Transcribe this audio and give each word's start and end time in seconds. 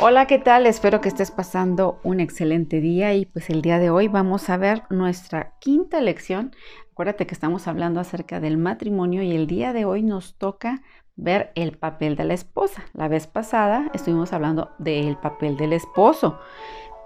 Hola, 0.00 0.26
¿qué 0.28 0.38
tal? 0.38 0.66
Espero 0.66 1.00
que 1.00 1.08
estés 1.08 1.32
pasando 1.32 1.98
un 2.04 2.20
excelente 2.20 2.80
día 2.80 3.14
y 3.14 3.26
pues 3.26 3.50
el 3.50 3.62
día 3.62 3.80
de 3.80 3.90
hoy 3.90 4.06
vamos 4.06 4.48
a 4.48 4.56
ver 4.56 4.84
nuestra 4.90 5.54
quinta 5.58 6.00
lección. 6.00 6.54
Acuérdate 6.92 7.26
que 7.26 7.34
estamos 7.34 7.66
hablando 7.66 7.98
acerca 7.98 8.38
del 8.38 8.58
matrimonio 8.58 9.24
y 9.24 9.34
el 9.34 9.48
día 9.48 9.72
de 9.72 9.86
hoy 9.86 10.04
nos 10.04 10.38
toca 10.38 10.82
ver 11.16 11.50
el 11.56 11.76
papel 11.76 12.14
de 12.14 12.22
la 12.22 12.34
esposa. 12.34 12.84
La 12.92 13.08
vez 13.08 13.26
pasada 13.26 13.90
estuvimos 13.92 14.32
hablando 14.32 14.70
del 14.78 15.16
papel 15.16 15.56
del 15.56 15.72
esposo. 15.72 16.38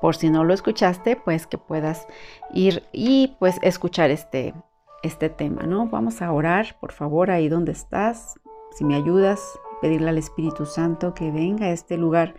Por 0.02 0.14
si 0.14 0.28
no 0.28 0.44
lo 0.44 0.52
escuchaste, 0.52 1.16
pues 1.16 1.46
que 1.46 1.56
puedas 1.56 2.06
ir 2.52 2.82
y 2.92 3.36
pues 3.38 3.58
escuchar 3.62 4.10
este, 4.10 4.52
este 5.02 5.30
tema, 5.30 5.62
¿no? 5.62 5.86
Vamos 5.86 6.20
a 6.20 6.30
orar, 6.30 6.76
por 6.78 6.92
favor, 6.92 7.30
ahí 7.30 7.48
donde 7.48 7.72
estás. 7.72 8.38
Si 8.72 8.84
me 8.84 8.96
ayudas, 8.96 9.42
pedirle 9.82 10.08
al 10.08 10.18
Espíritu 10.18 10.64
Santo 10.64 11.12
que 11.12 11.30
venga 11.30 11.66
a 11.66 11.72
este 11.72 11.98
lugar 11.98 12.34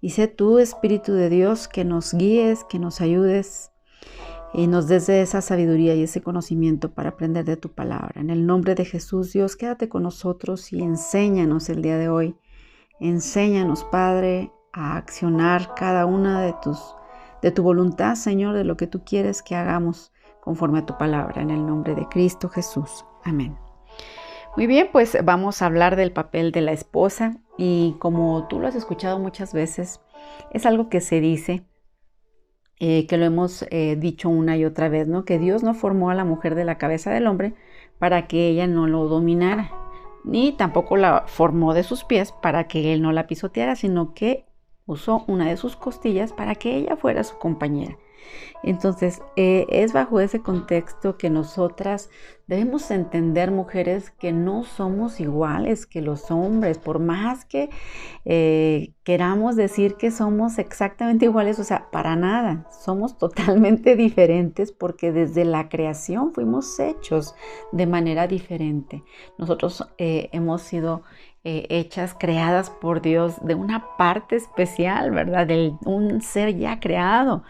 y 0.00 0.10
sé 0.10 0.28
tú, 0.28 0.58
Espíritu 0.58 1.12
de 1.14 1.28
Dios, 1.30 1.68
que 1.68 1.84
nos 1.84 2.14
guíes, 2.14 2.64
que 2.64 2.78
nos 2.78 3.00
ayudes 3.00 3.72
y 4.52 4.68
nos 4.68 4.86
des 4.86 5.08
esa 5.08 5.40
sabiduría 5.40 5.94
y 5.94 6.02
ese 6.02 6.22
conocimiento 6.22 6.92
para 6.92 7.10
aprender 7.10 7.44
de 7.44 7.56
tu 7.56 7.70
palabra. 7.70 8.20
En 8.20 8.30
el 8.30 8.46
nombre 8.46 8.74
de 8.74 8.84
Jesús, 8.84 9.32
Dios, 9.32 9.56
quédate 9.56 9.88
con 9.88 10.02
nosotros 10.02 10.72
y 10.72 10.80
enséñanos 10.80 11.68
el 11.68 11.82
día 11.82 11.98
de 11.98 12.08
hoy. 12.08 12.36
Enséñanos, 13.00 13.84
Padre, 13.84 14.52
a 14.72 14.96
accionar 14.96 15.74
cada 15.74 16.06
una 16.06 16.40
de 16.42 16.54
tus 16.62 16.78
de 17.42 17.50
tu 17.50 17.62
voluntad, 17.62 18.14
Señor, 18.14 18.54
de 18.54 18.64
lo 18.64 18.76
que 18.76 18.86
tú 18.86 19.04
quieres 19.04 19.42
que 19.42 19.54
hagamos 19.54 20.12
conforme 20.40 20.78
a 20.80 20.86
tu 20.86 20.96
palabra, 20.96 21.42
en 21.42 21.50
el 21.50 21.66
nombre 21.66 21.94
de 21.94 22.06
Cristo 22.08 22.48
Jesús. 22.48 23.04
Amén. 23.24 23.65
Muy 24.56 24.66
bien, 24.66 24.88
pues 24.90 25.18
vamos 25.22 25.60
a 25.60 25.66
hablar 25.66 25.96
del 25.96 26.12
papel 26.12 26.50
de 26.50 26.62
la 26.62 26.72
esposa 26.72 27.36
y 27.58 27.94
como 27.98 28.46
tú 28.48 28.58
lo 28.58 28.66
has 28.66 28.74
escuchado 28.74 29.18
muchas 29.18 29.52
veces, 29.52 30.00
es 30.50 30.64
algo 30.64 30.88
que 30.88 31.02
se 31.02 31.20
dice, 31.20 31.66
eh, 32.80 33.06
que 33.06 33.18
lo 33.18 33.26
hemos 33.26 33.66
eh, 33.70 33.96
dicho 33.96 34.30
una 34.30 34.56
y 34.56 34.64
otra 34.64 34.88
vez, 34.88 35.08
¿no? 35.08 35.26
Que 35.26 35.38
Dios 35.38 35.62
no 35.62 35.74
formó 35.74 36.08
a 36.08 36.14
la 36.14 36.24
mujer 36.24 36.54
de 36.54 36.64
la 36.64 36.78
cabeza 36.78 37.10
del 37.10 37.26
hombre 37.26 37.54
para 37.98 38.26
que 38.28 38.48
ella 38.48 38.66
no 38.66 38.86
lo 38.86 39.08
dominara, 39.08 39.70
ni 40.24 40.52
tampoco 40.52 40.96
la 40.96 41.24
formó 41.26 41.74
de 41.74 41.82
sus 41.82 42.04
pies 42.04 42.32
para 42.32 42.66
que 42.66 42.94
él 42.94 43.02
no 43.02 43.12
la 43.12 43.26
pisoteara, 43.26 43.76
sino 43.76 44.14
que 44.14 44.46
usó 44.86 45.24
una 45.26 45.50
de 45.50 45.58
sus 45.58 45.76
costillas 45.76 46.32
para 46.32 46.54
que 46.54 46.76
ella 46.76 46.96
fuera 46.96 47.24
su 47.24 47.36
compañera. 47.36 47.98
Entonces, 48.62 49.22
eh, 49.36 49.66
es 49.68 49.92
bajo 49.92 50.20
ese 50.20 50.40
contexto 50.40 51.16
que 51.16 51.30
nosotras 51.30 52.10
debemos 52.46 52.90
entender, 52.90 53.50
mujeres, 53.50 54.10
que 54.10 54.32
no 54.32 54.64
somos 54.64 55.20
iguales 55.20 55.86
que 55.86 56.00
los 56.00 56.30
hombres, 56.30 56.78
por 56.78 56.98
más 56.98 57.44
que 57.44 57.70
eh, 58.24 58.92
queramos 59.04 59.56
decir 59.56 59.94
que 59.94 60.10
somos 60.10 60.58
exactamente 60.58 61.26
iguales, 61.26 61.58
o 61.58 61.64
sea, 61.64 61.90
para 61.90 62.16
nada, 62.16 62.66
somos 62.84 63.18
totalmente 63.18 63.94
diferentes 63.96 64.72
porque 64.72 65.12
desde 65.12 65.44
la 65.44 65.68
creación 65.68 66.32
fuimos 66.32 66.78
hechos 66.80 67.34
de 67.72 67.86
manera 67.86 68.26
diferente. 68.26 69.02
Nosotros 69.38 69.86
eh, 69.98 70.28
hemos 70.32 70.62
sido 70.62 71.02
hechas, 71.48 72.12
creadas 72.12 72.70
por 72.70 73.00
Dios 73.00 73.36
de 73.40 73.54
una 73.54 73.96
parte 73.96 74.34
especial, 74.34 75.12
¿verdad? 75.12 75.46
De 75.46 75.74
un 75.84 76.20
ser 76.20 76.56
ya 76.56 76.80
creado. 76.80 77.44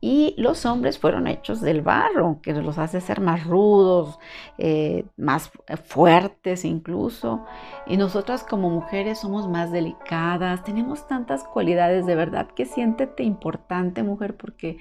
Y 0.00 0.34
los 0.38 0.64
hombres 0.66 0.98
fueron 0.98 1.26
hechos 1.26 1.60
del 1.60 1.82
barro, 1.82 2.38
que 2.42 2.52
los 2.52 2.78
hace 2.78 3.00
ser 3.00 3.20
más 3.20 3.44
rudos, 3.44 4.18
eh, 4.58 5.04
más 5.16 5.50
fuertes 5.84 6.64
incluso. 6.64 7.44
Y 7.86 7.96
nosotras 7.96 8.44
como 8.44 8.70
mujeres 8.70 9.18
somos 9.18 9.48
más 9.48 9.72
delicadas, 9.72 10.62
tenemos 10.62 11.06
tantas 11.08 11.44
cualidades 11.44 12.06
de 12.06 12.14
verdad 12.14 12.48
que 12.48 12.64
siéntete 12.64 13.22
importante 13.24 14.02
mujer 14.02 14.36
porque 14.36 14.78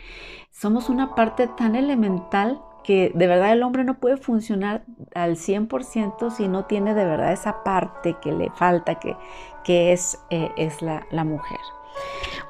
somos 0.51 0.89
una 0.89 1.15
parte 1.15 1.47
tan 1.47 1.75
elemental 1.75 2.61
que 2.83 3.11
de 3.13 3.27
verdad 3.27 3.51
el 3.51 3.63
hombre 3.63 3.83
no 3.83 3.99
puede 3.99 4.15
funcionar 4.15 4.85
al 5.13 5.35
100% 5.35 6.31
si 6.31 6.47
no 6.47 6.65
tiene 6.65 6.93
de 6.93 7.03
verdad 7.03 7.33
esa 7.33 7.63
parte 7.63 8.15
que 8.21 8.31
le 8.31 8.49
falta, 8.51 8.95
que, 8.95 9.17
que 9.63 9.91
es, 9.91 10.23
eh, 10.29 10.51
es 10.55 10.81
la, 10.81 11.05
la 11.11 11.25
mujer. 11.25 11.59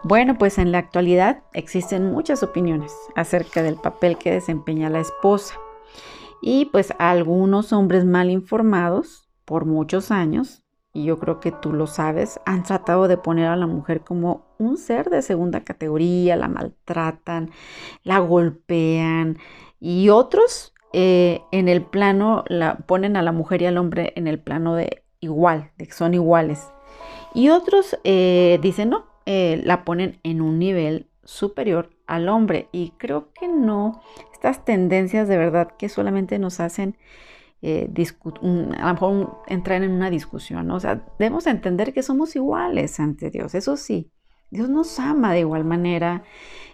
Bueno, 0.03 0.37
pues 0.37 0.57
en 0.57 0.71
la 0.71 0.77
actualidad 0.77 1.43
existen 1.53 2.11
muchas 2.11 2.43
opiniones 2.43 2.93
acerca 3.15 3.63
del 3.63 3.75
papel 3.75 4.17
que 4.17 4.31
desempeña 4.31 4.89
la 4.89 4.99
esposa. 4.99 5.55
Y 6.41 6.65
pues 6.65 6.93
algunos 6.99 7.73
hombres 7.73 8.05
mal 8.05 8.29
informados 8.29 9.27
por 9.43 9.65
muchos 9.65 10.11
años, 10.11 10.63
y 10.93 11.05
yo 11.05 11.19
creo 11.19 11.39
que 11.39 11.51
tú 11.51 11.73
lo 11.73 11.87
sabes, 11.87 12.39
han 12.45 12.63
tratado 12.63 13.07
de 13.07 13.17
poner 13.17 13.47
a 13.47 13.55
la 13.55 13.67
mujer 13.67 14.01
como 14.01 14.45
un 14.57 14.77
ser 14.77 15.09
de 15.09 15.21
segunda 15.21 15.61
categoría, 15.63 16.35
la 16.35 16.47
maltratan, 16.47 17.51
la 18.03 18.19
golpean, 18.19 19.37
y 19.79 20.09
otros 20.09 20.73
eh, 20.93 21.41
en 21.51 21.67
el 21.67 21.81
plano, 21.83 22.43
la, 22.47 22.77
ponen 22.77 23.17
a 23.17 23.21
la 23.21 23.31
mujer 23.31 23.61
y 23.61 23.65
al 23.65 23.77
hombre 23.77 24.13
en 24.15 24.27
el 24.27 24.39
plano 24.39 24.75
de 24.75 25.03
igual, 25.19 25.71
de 25.77 25.87
que 25.87 25.93
son 25.93 26.13
iguales. 26.13 26.67
Y 27.33 27.49
otros 27.49 27.97
eh, 28.03 28.59
dicen, 28.61 28.89
no, 28.89 29.05
eh, 29.29 29.61
la 29.65 29.83
ponen 29.83 30.21
en 30.23 30.41
un 30.41 30.57
nivel 30.57 31.07
superior 31.25 31.89
al 32.07 32.29
hombre. 32.29 32.69
Y 32.71 32.91
creo 32.91 33.33
que 33.33 33.49
no, 33.49 34.01
estas 34.31 34.63
tendencias 34.63 35.27
de 35.27 35.37
verdad 35.37 35.67
que 35.77 35.89
solamente 35.89 36.39
nos 36.39 36.61
hacen 36.61 36.95
eh, 37.61 37.89
a 37.91 38.87
lo 38.87 38.93
mejor 38.93 39.43
entrar 39.47 39.83
en 39.83 39.91
una 39.91 40.09
discusión. 40.09 40.71
O 40.71 40.79
sea, 40.79 41.03
debemos 41.19 41.45
entender 41.45 41.91
que 41.91 42.03
somos 42.03 42.37
iguales 42.37 43.01
ante 43.01 43.29
Dios. 43.29 43.53
Eso 43.53 43.75
sí, 43.75 44.09
Dios 44.49 44.69
nos 44.69 44.97
ama 44.97 45.33
de 45.33 45.41
igual 45.41 45.65
manera, 45.65 46.23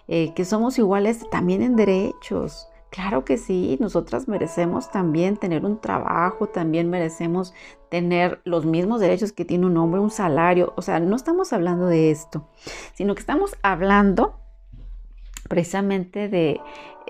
eh, 0.06 0.32
que 0.34 0.44
somos 0.44 0.78
iguales 0.78 1.28
también 1.30 1.60
en 1.60 1.74
derechos. 1.74 2.68
Claro 2.94 3.24
que 3.24 3.38
sí, 3.38 3.76
nosotras 3.80 4.28
merecemos 4.28 4.92
también 4.92 5.36
tener 5.36 5.64
un 5.64 5.80
trabajo, 5.80 6.46
también 6.46 6.90
merecemos 6.90 7.52
tener 7.88 8.40
los 8.44 8.66
mismos 8.66 9.00
derechos 9.00 9.32
que 9.32 9.44
tiene 9.44 9.66
un 9.66 9.76
hombre, 9.78 10.00
un 10.00 10.12
salario. 10.12 10.72
O 10.76 10.82
sea, 10.82 11.00
no 11.00 11.16
estamos 11.16 11.52
hablando 11.52 11.88
de 11.88 12.12
esto, 12.12 12.46
sino 12.92 13.16
que 13.16 13.20
estamos 13.20 13.56
hablando 13.62 14.38
precisamente 15.48 16.28
de 16.28 16.60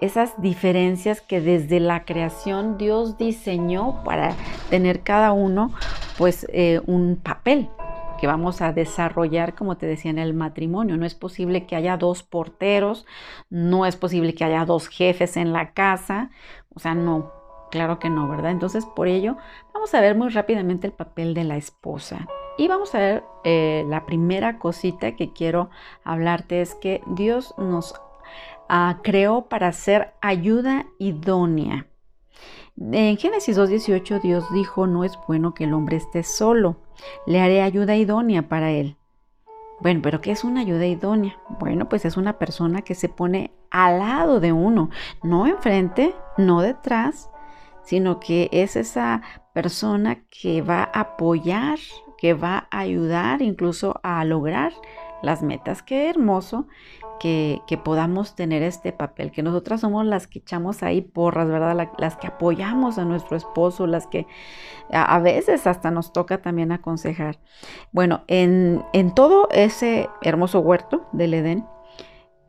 esas 0.01 0.41
diferencias 0.41 1.21
que 1.21 1.43
desde 1.43 1.81
la 1.81 2.07
creación 2.07 2.79
Dios 2.79 3.19
diseñó 3.19 4.03
para 4.05 4.35
tener 4.71 5.03
cada 5.03 5.33
uno 5.33 5.71
pues 6.17 6.47
eh, 6.49 6.81
un 6.87 7.17
papel 7.17 7.69
que 8.17 8.27
vamos 8.27 8.61
a 8.61 8.73
desarrollar, 8.73 9.55
como 9.55 9.77
te 9.77 9.87
decía, 9.87 10.11
en 10.11 10.19
el 10.19 10.35
matrimonio. 10.35 10.97
No 10.97 11.07
es 11.07 11.15
posible 11.15 11.67
que 11.67 11.77
haya 11.77 11.97
dos 11.97 12.23
porteros, 12.23 13.07
no 13.51 13.87
es 13.87 13.97
posible 13.97 14.35
que 14.35 14.45
haya 14.45 14.65
dos 14.65 14.89
jefes 14.89 15.37
en 15.37 15.53
la 15.53 15.73
casa, 15.73 16.31
o 16.75 16.81
sea, 16.81 16.95
no, 16.95 17.33
claro 17.71 17.99
que 17.99 18.11
no, 18.11 18.29
¿verdad? 18.29 18.51
Entonces, 18.51 18.87
por 18.87 19.09
ello, 19.09 19.37
vamos 19.73 19.95
a 19.95 20.01
ver 20.01 20.17
muy 20.17 20.29
rápidamente 20.29 20.87
el 20.87 20.93
papel 20.93 21.35
de 21.35 21.45
la 21.45 21.57
esposa. 21.57 22.27
Y 22.57 22.69
vamos 22.69 22.95
a 22.95 22.99
ver 22.99 23.25
eh, 23.43 23.85
la 23.89 24.07
primera 24.07 24.59
cosita 24.59 25.17
que 25.17 25.33
quiero 25.33 25.71
hablarte 26.05 26.61
es 26.61 26.75
que 26.77 27.03
Dios 27.07 27.53
nos 27.59 27.95
ah, 28.69 29.01
creó 29.03 29.47
para 29.49 29.73
ser 29.73 30.15
ayuda 30.21 30.87
idónea. 30.99 31.87
En 32.77 33.17
Génesis 33.17 33.57
2.18 33.57 34.21
Dios 34.21 34.53
dijo, 34.53 34.89
no 34.89 35.05
es 35.05 35.17
bueno 35.29 35.55
que 35.55 35.63
el 35.63 35.75
hombre 35.75 35.97
esté 35.97 36.25
solo, 36.25 36.77
le 37.25 37.41
haré 37.41 37.63
ayuda 37.63 37.95
idónea 37.95 38.49
para 38.49 38.73
él. 38.73 38.97
Bueno, 39.81 40.01
pero 40.03 40.21
¿qué 40.21 40.33
es 40.33 40.43
una 40.43 40.63
ayuda 40.63 40.85
idónea? 40.85 41.39
Bueno, 41.61 41.89
pues 41.89 42.05
es 42.05 42.17
una 42.17 42.37
persona 42.37 42.83
que 42.83 42.97
se 42.97 43.09
pone 43.09 43.53
al 43.71 44.01
lado 44.01 44.41
de 44.41 44.53
uno, 44.53 44.91
no 45.23 45.47
enfrente, 45.47 46.17
no 46.37 46.63
detrás, 46.63 47.31
sino 47.85 48.19
que 48.19 48.49
es 48.51 48.75
esa 48.75 49.23
persona 49.53 50.25
que 50.29 50.61
va 50.61 50.91
a 50.93 51.01
apoyar, 51.01 51.79
que 52.19 52.35
va 52.35 52.67
a 52.73 52.81
ayudar 52.81 53.41
incluso 53.41 54.01
a 54.03 54.25
lograr 54.25 54.73
las 55.25 55.43
metas. 55.43 55.83
Qué 55.83 56.09
hermoso 56.09 56.67
que, 57.19 57.63
podamos 57.85 58.35
tener 58.35 58.63
este 58.63 58.93
papel, 58.93 59.31
que 59.31 59.43
nosotras 59.43 59.81
somos 59.81 60.05
las 60.07 60.27
que 60.27 60.41
echamos 60.41 60.83
ahí 60.83 61.01
porras, 61.01 61.49
¿verdad? 61.49 61.89
las 61.99 62.17
que 62.17 62.27
apoyamos 62.27 62.99
a 62.99 63.05
nuestro 63.05 63.37
esposo, 63.37 63.87
las 63.87 64.07
que 64.07 64.27
a, 64.93 65.19
veces 65.21 65.67
hasta 65.67 65.91
nos 65.91 66.13
toca 66.13 66.43
también 66.43 66.73
aconsejar. 66.73 67.39
Bueno, 67.93 68.25
en, 68.27 68.85
en 68.93 69.15
todo 69.15 69.49
ese 69.51 70.09
hermoso 70.23 70.61
huerto 70.61 71.09
del 71.13 71.35
Edén, 71.35 71.67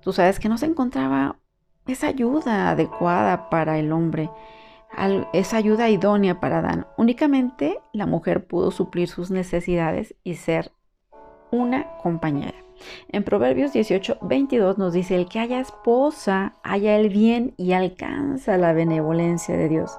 tú 0.01 0.13
sabes 0.13 0.39
que 0.39 0.49
no 0.49 0.57
se 0.57 0.65
encontraba 0.65 1.37
esa 1.87 2.07
ayuda 2.07 2.71
adecuada 2.71 3.49
para 3.49 3.77
el 3.79 3.91
hombre, 3.91 4.29
esa 5.33 5.57
ayuda 5.57 5.89
idónea 5.89 6.39
para 6.39 6.59
Adán. 6.59 6.87
Únicamente 6.97 7.79
la 7.93 8.05
mujer 8.05 8.47
pudo 8.47 8.71
suplir 8.71 9.07
sus 9.07 9.29
necesidades 9.29 10.15
y 10.23 10.35
ser 10.35 10.71
una 11.51 11.97
compañera. 11.97 12.64
En 13.09 13.23
Proverbios 13.23 13.73
18, 13.73 14.17
22 14.21 14.77
nos 14.77 14.93
dice, 14.93 15.15
el 15.15 15.27
que 15.27 15.39
haya 15.39 15.59
esposa, 15.59 16.55
haya 16.63 16.97
el 16.97 17.09
bien 17.09 17.53
y 17.57 17.73
alcanza 17.73 18.57
la 18.57 18.73
benevolencia 18.73 19.55
de 19.55 19.69
Dios. 19.69 19.97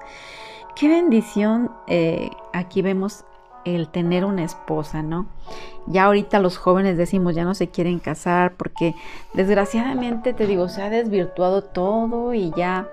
Qué 0.75 0.89
bendición. 0.89 1.71
Eh, 1.87 2.31
aquí 2.53 2.83
vemos 2.83 3.25
el 3.65 3.89
tener 3.89 4.25
una 4.25 4.45
esposa, 4.45 5.03
¿no? 5.03 5.27
Ya 5.87 6.05
ahorita 6.05 6.39
los 6.39 6.57
jóvenes 6.57 6.97
decimos, 6.97 7.35
ya 7.35 7.45
no 7.45 7.55
se 7.55 7.69
quieren 7.69 7.99
casar 7.99 8.55
porque 8.57 8.95
desgraciadamente, 9.35 10.33
te 10.33 10.47
digo, 10.47 10.69
se 10.69 10.83
ha 10.83 10.91
desvirtuado 10.91 11.63
todo 11.63 12.35
y 12.35 12.53
ya 12.57 12.89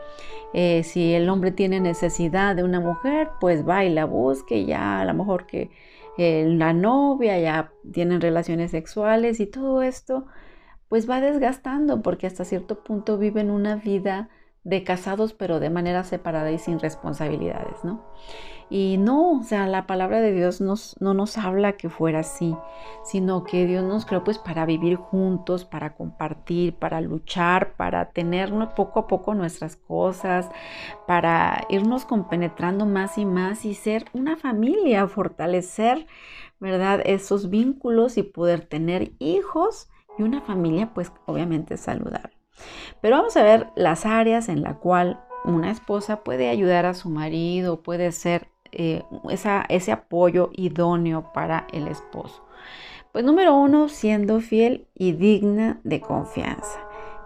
eh, 0.53 0.83
si 0.83 1.13
el 1.13 1.29
hombre 1.29 1.51
tiene 1.51 1.79
necesidad 1.79 2.55
de 2.55 2.63
una 2.63 2.79
mujer, 2.79 3.29
pues 3.39 3.67
va 3.67 3.83
y 3.85 3.89
la 3.89 4.05
busque 4.05 4.65
ya 4.65 5.01
a 5.01 5.05
lo 5.05 5.13
mejor 5.13 5.45
que 5.45 5.71
eh, 6.17 6.45
la 6.47 6.73
novia 6.73 7.39
ya 7.39 7.71
tienen 7.91 8.21
relaciones 8.21 8.71
sexuales 8.71 9.39
y 9.39 9.47
todo 9.47 9.81
esto, 9.81 10.25
pues 10.89 11.09
va 11.09 11.21
desgastando 11.21 12.01
porque 12.01 12.27
hasta 12.27 12.45
cierto 12.45 12.83
punto 12.83 13.17
viven 13.17 13.49
una 13.49 13.75
vida 13.75 14.29
de 14.63 14.83
casados 14.83 15.33
pero 15.33 15.59
de 15.59 15.69
manera 15.69 16.03
separada 16.03 16.51
y 16.51 16.59
sin 16.59 16.79
responsabilidades, 16.79 17.83
¿no? 17.83 18.03
Y 18.69 18.97
no, 18.97 19.39
o 19.39 19.43
sea, 19.43 19.67
la 19.67 19.85
palabra 19.85 20.21
de 20.21 20.31
Dios 20.31 20.61
nos, 20.61 20.95
no 20.99 21.13
nos 21.13 21.37
habla 21.37 21.73
que 21.73 21.89
fuera 21.89 22.19
así, 22.19 22.55
sino 23.03 23.43
que 23.43 23.65
Dios 23.65 23.83
nos 23.83 24.05
creó 24.05 24.23
pues 24.23 24.39
para 24.39 24.65
vivir 24.65 24.95
juntos, 24.95 25.65
para 25.65 25.95
compartir, 25.95 26.75
para 26.75 27.01
luchar, 27.01 27.73
para 27.75 28.11
tener 28.11 28.51
poco 28.75 29.01
a 29.01 29.07
poco 29.07 29.35
nuestras 29.35 29.75
cosas, 29.75 30.49
para 31.07 31.65
irnos 31.69 32.05
compenetrando 32.05 32.85
más 32.85 33.17
y 33.17 33.25
más 33.25 33.65
y 33.65 33.73
ser 33.73 34.05
una 34.13 34.37
familia, 34.37 35.07
fortalecer, 35.07 36.07
¿verdad? 36.59 37.01
Esos 37.05 37.49
vínculos 37.49 38.17
y 38.17 38.23
poder 38.23 38.65
tener 38.65 39.11
hijos 39.19 39.89
y 40.17 40.23
una 40.23 40.41
familia 40.41 40.93
pues 40.93 41.11
obviamente 41.25 41.77
saludable. 41.77 42.33
Pero 43.01 43.17
vamos 43.17 43.35
a 43.35 43.43
ver 43.43 43.67
las 43.75 44.05
áreas 44.05 44.49
en 44.49 44.61
la 44.61 44.75
cual 44.75 45.23
una 45.45 45.71
esposa 45.71 46.23
puede 46.23 46.49
ayudar 46.49 46.85
a 46.85 46.93
su 46.93 47.09
marido, 47.09 47.81
puede 47.83 48.11
ser 48.11 48.47
eh, 48.73 49.03
ese 49.69 49.91
apoyo 49.91 50.49
idóneo 50.53 51.31
para 51.33 51.67
el 51.71 51.87
esposo. 51.87 52.43
Pues 53.11 53.23
número 53.23 53.55
uno, 53.55 53.89
siendo 53.89 54.39
fiel 54.39 54.87
y 54.95 55.11
digna 55.11 55.79
de 55.83 56.01
confianza. 56.01 56.79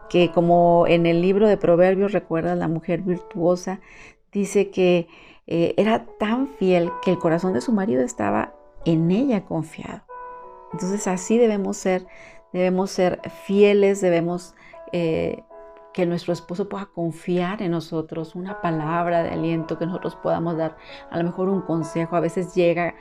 Que 0.09 0.31
como 0.31 0.85
en 0.87 1.05
el 1.05 1.21
libro 1.21 1.47
de 1.47 1.57
Proverbios 1.57 2.11
recuerda 2.11 2.55
la 2.55 2.67
mujer 2.67 3.01
virtuosa, 3.01 3.79
dice 4.31 4.69
que 4.69 5.07
eh, 5.47 5.73
era 5.77 6.05
tan 6.19 6.47
fiel 6.47 6.91
que 7.01 7.11
el 7.11 7.19
corazón 7.19 7.53
de 7.53 7.61
su 7.61 7.71
marido 7.71 8.03
estaba 8.03 8.53
en 8.85 9.11
ella 9.11 9.45
confiado. 9.45 10.01
Entonces 10.73 11.07
así 11.07 11.37
debemos 11.37 11.77
ser, 11.77 12.05
debemos 12.51 12.91
ser 12.91 13.21
fieles, 13.45 14.01
debemos 14.01 14.55
eh, 14.91 15.43
que 15.97 16.05
nuestro 16.05 16.31
esposo 16.31 16.69
pueda 16.69 16.85
confiar 16.85 17.63
en 17.63 17.71
nosotros, 17.71 18.35
una 18.35 18.61
palabra 18.61 19.23
de 19.23 19.31
aliento, 19.31 19.79
que 19.79 19.87
nosotros 19.87 20.15
podamos 20.15 20.55
dar 20.55 20.77
a 21.09 21.17
lo 21.17 21.23
mejor 21.23 21.49
un 21.49 21.63
consejo. 21.63 22.15
A 22.15 22.19
veces 22.19 22.53
llega 22.53 22.93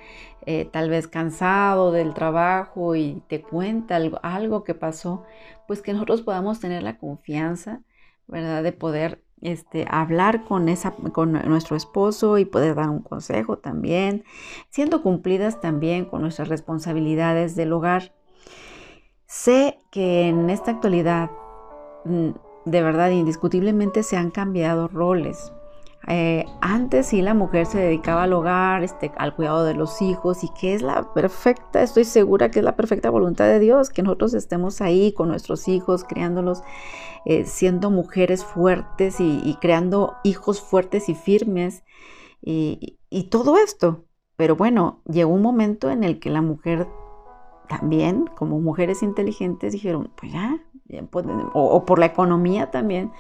eh, 0.47 0.65
tal 0.73 0.89
vez 0.89 1.07
cansado 1.07 1.93
del 1.93 2.15
trabajo 2.15 2.97
y 2.97 3.23
te 3.29 3.43
cuenta 3.43 3.97
algo, 3.97 4.19
algo 4.23 4.65
que 4.65 4.73
pasó, 4.73 5.25
pues 5.69 5.83
que 5.83 5.93
nosotros 5.93 6.23
podamos 6.23 6.59
tener 6.59 6.83
la 6.83 6.97
confianza, 6.97 7.83
¿verdad? 8.29 8.63
De 8.63 8.73
poder 8.73 9.23
este, 9.43 9.85
hablar 9.91 10.45
con, 10.45 10.71
esa, 10.71 10.93
con 10.93 11.33
nuestro 11.33 11.77
esposo 11.77 12.39
y 12.39 12.47
poder 12.47 12.77
dar 12.77 12.89
un 12.89 13.03
consejo 13.03 13.59
también, 13.59 14.25
siendo 14.71 15.03
cumplidas 15.03 15.61
también 15.61 16.07
con 16.07 16.23
nuestras 16.23 16.49
responsabilidades 16.49 17.57
del 17.57 17.75
hogar. 17.75 18.15
Sé 19.27 19.81
que 19.91 20.29
en 20.29 20.49
esta 20.49 20.71
actualidad 20.71 21.31
mm, 22.07 22.46
de 22.67 22.83
verdad, 22.83 23.11
indiscutiblemente 23.11 24.03
se 24.03 24.17
han 24.17 24.31
cambiado 24.31 24.89
roles. 24.89 25.53
Eh, 26.09 26.45
antes 26.61 27.07
sí 27.07 27.23
la 27.23 27.35
mujer 27.35 27.67
se 27.67 27.79
dedicaba 27.79 28.25
al 28.25 28.33
hogar, 28.33 28.85
este, 28.85 29.11
al 29.17 29.35
cuidado 29.35 29.65
de 29.65 29.75
los 29.75 30.03
hijos 30.03 30.45
y 30.45 30.49
que 30.61 30.75
es 30.75 30.83
la 30.83 31.13
perfecta, 31.15 31.83
estoy 31.83 32.05
segura 32.05 32.51
que 32.51 32.61
es 32.61 32.65
la 32.65 32.77
perfecta 32.77 33.11
voluntad 33.11 33.47
de 33.47 33.59
Dios, 33.59 33.91
que 33.91 34.03
nosotros 34.03 34.35
estemos 34.35 34.81
ahí 34.81 35.13
con 35.13 35.29
nuestros 35.29 35.67
hijos, 35.69 36.05
criándolos, 36.05 36.63
eh, 37.25 37.45
siendo 37.45 37.91
mujeres 37.91 38.45
fuertes 38.45 39.17
y, 39.21 39.57
creando 39.61 40.15
hijos 40.23 40.61
fuertes 40.61 41.09
y 41.09 41.15
firmes 41.15 41.85
y, 42.43 42.99
y 43.11 43.25
todo 43.25 43.59
esto. 43.59 44.05
Pero 44.37 44.57
bueno, 44.57 45.03
llegó 45.09 45.33
un 45.33 45.43
momento 45.43 45.91
en 45.91 46.05
el 46.05 46.19
que 46.21 46.31
la 46.31 46.43
mujer 46.43 46.89
también, 47.69 48.27
como 48.37 48.61
mujeres 48.61 49.03
inteligentes, 49.03 49.73
dijeron, 49.73 50.13
pues 50.17 50.33
ya, 50.33 50.61
o, 51.53 51.85
por 51.85 51.99
la 51.99 52.07
economía 52.07 52.71
también, 52.71 53.13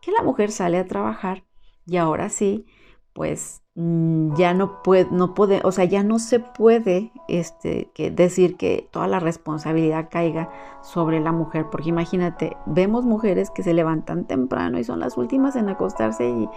que 0.00 0.12
la 0.12 0.22
mujer 0.22 0.50
sale 0.50 0.78
a 0.78 0.86
trabajar 0.86 1.44
y 1.86 1.96
ahora 1.96 2.28
sí, 2.28 2.66
pues 3.12 3.62
mm, 3.74 4.34
ya 4.34 4.54
no 4.54 4.82
puede, 4.82 5.06
no 5.10 5.34
puede, 5.34 5.60
o 5.64 5.72
sea, 5.72 5.84
ya 5.84 6.02
no 6.02 6.18
se 6.18 6.40
puede 6.40 7.12
este, 7.28 7.90
que 7.94 8.10
decir 8.10 8.56
que 8.56 8.88
toda 8.90 9.06
la 9.06 9.20
responsabilidad 9.20 10.08
caiga 10.10 10.50
sobre 10.82 11.20
la 11.20 11.32
mujer, 11.32 11.66
porque 11.70 11.90
imagínate, 11.90 12.56
vemos 12.66 13.04
mujeres 13.04 13.50
que 13.50 13.62
se 13.62 13.74
levantan 13.74 14.24
temprano 14.26 14.78
y 14.78 14.84
son 14.84 15.00
las 15.00 15.16
últimas 15.16 15.56
en 15.56 15.68
acostarse 15.68 16.28
y 16.28 16.48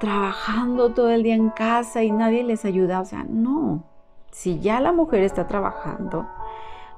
trabajando 0.00 0.92
todo 0.92 1.10
el 1.10 1.22
día 1.22 1.34
en 1.34 1.50
casa 1.50 2.02
y 2.02 2.12
nadie 2.12 2.44
les 2.44 2.64
ayuda, 2.64 3.00
o 3.00 3.04
sea, 3.04 3.24
no, 3.28 3.84
si 4.30 4.60
ya 4.60 4.80
la 4.80 4.92
mujer 4.92 5.22
está 5.22 5.46
trabajando, 5.46 6.26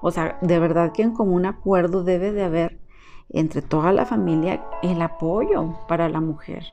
o 0.00 0.10
sea, 0.10 0.38
de 0.40 0.58
verdad 0.58 0.92
que 0.92 1.02
en 1.02 1.12
común 1.12 1.46
acuerdo 1.46 2.02
debe 2.04 2.32
de 2.32 2.44
haber 2.44 2.87
entre 3.30 3.62
toda 3.62 3.92
la 3.92 4.06
familia 4.06 4.64
el 4.82 5.00
apoyo 5.02 5.78
para 5.86 6.08
la 6.08 6.20
mujer. 6.20 6.64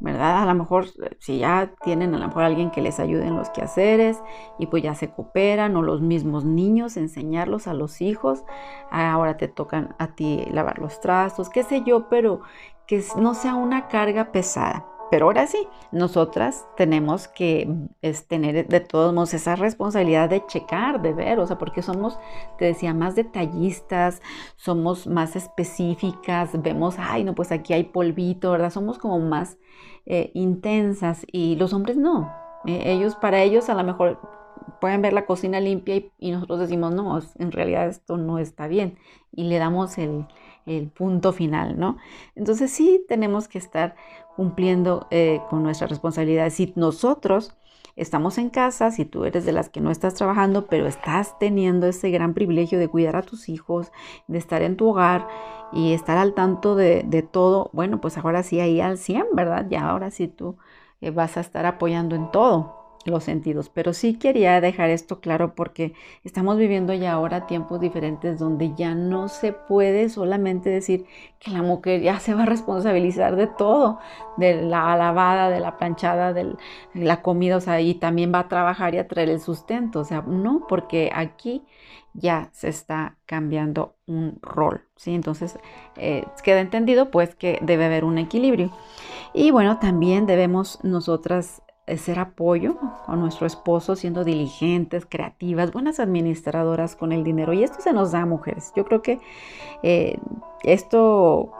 ¿verdad? 0.00 0.42
A 0.42 0.46
lo 0.46 0.54
mejor 0.54 0.86
si 1.18 1.38
ya 1.38 1.72
tienen 1.82 2.14
a 2.14 2.18
lo 2.18 2.26
mejor 2.26 2.42
alguien 2.42 2.70
que 2.70 2.82
les 2.82 3.00
ayude 3.00 3.26
en 3.26 3.36
los 3.36 3.48
quehaceres 3.50 4.22
y 4.58 4.66
pues 4.66 4.82
ya 4.82 4.94
se 4.94 5.10
cooperan 5.10 5.76
o 5.76 5.82
los 5.82 6.02
mismos 6.02 6.44
niños 6.44 6.98
enseñarlos 6.98 7.66
a 7.66 7.74
los 7.74 8.02
hijos, 8.02 8.44
ahora 8.90 9.38
te 9.38 9.48
tocan 9.48 9.94
a 9.98 10.08
ti 10.08 10.44
lavar 10.50 10.78
los 10.78 11.00
trastos, 11.00 11.48
qué 11.48 11.62
sé 11.62 11.82
yo, 11.86 12.08
pero 12.10 12.40
que 12.86 13.02
no 13.16 13.32
sea 13.34 13.54
una 13.54 13.88
carga 13.88 14.30
pesada. 14.30 14.84
Pero 15.10 15.26
ahora 15.26 15.46
sí, 15.46 15.68
nosotras 15.92 16.66
tenemos 16.76 17.28
que 17.28 17.68
tener 18.28 18.66
de 18.66 18.80
todos 18.80 19.12
modos 19.12 19.34
esa 19.34 19.54
responsabilidad 19.54 20.28
de 20.28 20.44
checar, 20.46 21.02
de 21.02 21.12
ver, 21.12 21.38
o 21.38 21.46
sea, 21.46 21.58
porque 21.58 21.82
somos, 21.82 22.18
te 22.58 22.64
decía, 22.64 22.94
más 22.94 23.14
detallistas, 23.14 24.22
somos 24.56 25.06
más 25.06 25.36
específicas, 25.36 26.50
vemos, 26.60 26.96
ay, 26.98 27.24
no, 27.24 27.34
pues 27.34 27.52
aquí 27.52 27.72
hay 27.72 27.84
polvito, 27.84 28.50
¿verdad? 28.50 28.70
Somos 28.70 28.98
como 28.98 29.20
más 29.20 29.58
eh, 30.06 30.30
intensas 30.34 31.24
y 31.30 31.56
los 31.56 31.72
hombres 31.72 31.96
no. 31.96 32.32
Eh, 32.66 32.82
ellos, 32.86 33.14
para 33.16 33.42
ellos 33.42 33.68
a 33.68 33.74
lo 33.74 33.84
mejor 33.84 34.18
pueden 34.80 35.02
ver 35.02 35.12
la 35.12 35.26
cocina 35.26 35.60
limpia 35.60 36.02
y, 36.18 36.30
nosotros 36.30 36.60
decimos, 36.60 36.92
no, 36.92 37.20
en 37.38 37.52
realidad 37.52 37.88
esto 37.88 38.16
no 38.16 38.38
está 38.38 38.66
bien 38.68 38.98
y 39.32 39.44
le 39.44 39.58
damos 39.58 39.98
el, 39.98 40.26
el 40.66 40.88
punto 40.88 41.32
final, 41.32 41.78
¿no? 41.78 41.96
Entonces 42.34 42.70
sí 42.70 43.04
tenemos 43.08 43.48
que 43.48 43.58
estar 43.58 43.96
cumpliendo 44.36 45.06
eh, 45.10 45.40
con 45.50 45.62
nuestras 45.62 45.90
responsabilidades. 45.90 46.54
Si 46.54 46.72
nosotros 46.76 47.56
estamos 47.96 48.38
en 48.38 48.50
casa, 48.50 48.90
si 48.90 49.04
tú 49.04 49.24
eres 49.24 49.44
de 49.44 49.52
las 49.52 49.68
que 49.68 49.80
no 49.80 49.90
estás 49.90 50.14
trabajando, 50.14 50.66
pero 50.66 50.86
estás 50.86 51.38
teniendo 51.38 51.86
ese 51.86 52.10
gran 52.10 52.34
privilegio 52.34 52.78
de 52.78 52.88
cuidar 52.88 53.16
a 53.16 53.22
tus 53.22 53.48
hijos, 53.48 53.92
de 54.26 54.38
estar 54.38 54.62
en 54.62 54.76
tu 54.76 54.88
hogar 54.88 55.28
y 55.72 55.92
estar 55.92 56.18
al 56.18 56.34
tanto 56.34 56.74
de, 56.74 57.28
todo, 57.30 57.70
bueno, 57.72 58.00
pues 58.00 58.18
ahora 58.18 58.42
sí 58.42 58.60
ahí 58.60 58.80
al 58.80 58.98
100, 58.98 59.26
¿verdad? 59.32 59.66
Ya 59.68 59.88
ahora 59.88 60.10
sí 60.10 60.28
tú 60.28 60.56
eh, 61.00 61.10
vas 61.10 61.36
a 61.36 61.40
estar 61.40 61.66
apoyando 61.66 62.16
en 62.16 62.30
todo 62.30 62.83
los 63.04 63.24
sentidos. 63.24 63.68
Pero 63.68 63.92
sí 63.92 64.14
quería 64.14 64.60
dejar 64.60 64.90
esto 64.90 65.20
claro 65.20 65.54
porque 65.54 65.94
estamos 66.24 66.56
viviendo 66.58 66.92
ya 66.94 67.12
ahora 67.12 67.46
tiempos 67.46 67.80
diferentes 67.80 68.38
donde 68.38 68.74
ya 68.74 68.94
no 68.94 69.28
se 69.28 69.52
puede 69.52 70.08
solamente 70.08 70.70
decir 70.70 71.06
que 71.38 71.50
la 71.50 71.62
mujer 71.62 72.00
ya 72.00 72.18
se 72.20 72.34
va 72.34 72.44
a 72.44 72.46
responsabilizar 72.46 73.36
de 73.36 73.46
todo, 73.46 73.98
de 74.36 74.62
la 74.62 74.96
lavada, 74.96 75.50
de 75.50 75.60
la 75.60 75.76
planchada, 75.76 76.32
de 76.32 76.56
la 76.94 77.22
comida, 77.22 77.56
o 77.56 77.60
sea, 77.60 77.80
y 77.80 77.94
también 77.94 78.32
va 78.34 78.40
a 78.40 78.48
trabajar 78.48 78.94
y 78.94 78.98
a 78.98 79.08
traer 79.08 79.28
el 79.30 79.40
sustento. 79.40 80.00
O 80.00 80.04
sea, 80.04 80.22
no, 80.22 80.66
porque 80.68 81.10
aquí 81.14 81.62
ya 82.14 82.48
se 82.52 82.68
está 82.68 83.16
cambiando 83.26 83.96
un 84.06 84.38
rol, 84.40 84.82
¿sí? 84.96 85.14
Entonces, 85.14 85.58
eh, 85.96 86.24
queda 86.42 86.60
entendido 86.60 87.10
pues 87.10 87.34
que 87.34 87.58
debe 87.62 87.86
haber 87.86 88.04
un 88.04 88.18
equilibrio. 88.18 88.70
Y 89.32 89.50
bueno, 89.50 89.78
también 89.80 90.26
debemos 90.26 90.78
nosotras 90.84 91.62
ser 91.96 92.18
apoyo 92.18 92.76
a 93.06 93.16
nuestro 93.16 93.46
esposo, 93.46 93.96
siendo 93.96 94.24
diligentes, 94.24 95.06
creativas, 95.06 95.72
buenas 95.72 96.00
administradoras 96.00 96.96
con 96.96 97.12
el 97.12 97.24
dinero. 97.24 97.52
Y 97.52 97.62
esto 97.62 97.80
se 97.80 97.92
nos 97.92 98.12
da 98.12 98.26
mujeres. 98.26 98.72
Yo 98.74 98.84
creo 98.84 99.02
que 99.02 99.20
eh, 99.82 100.18
esto 100.62 101.52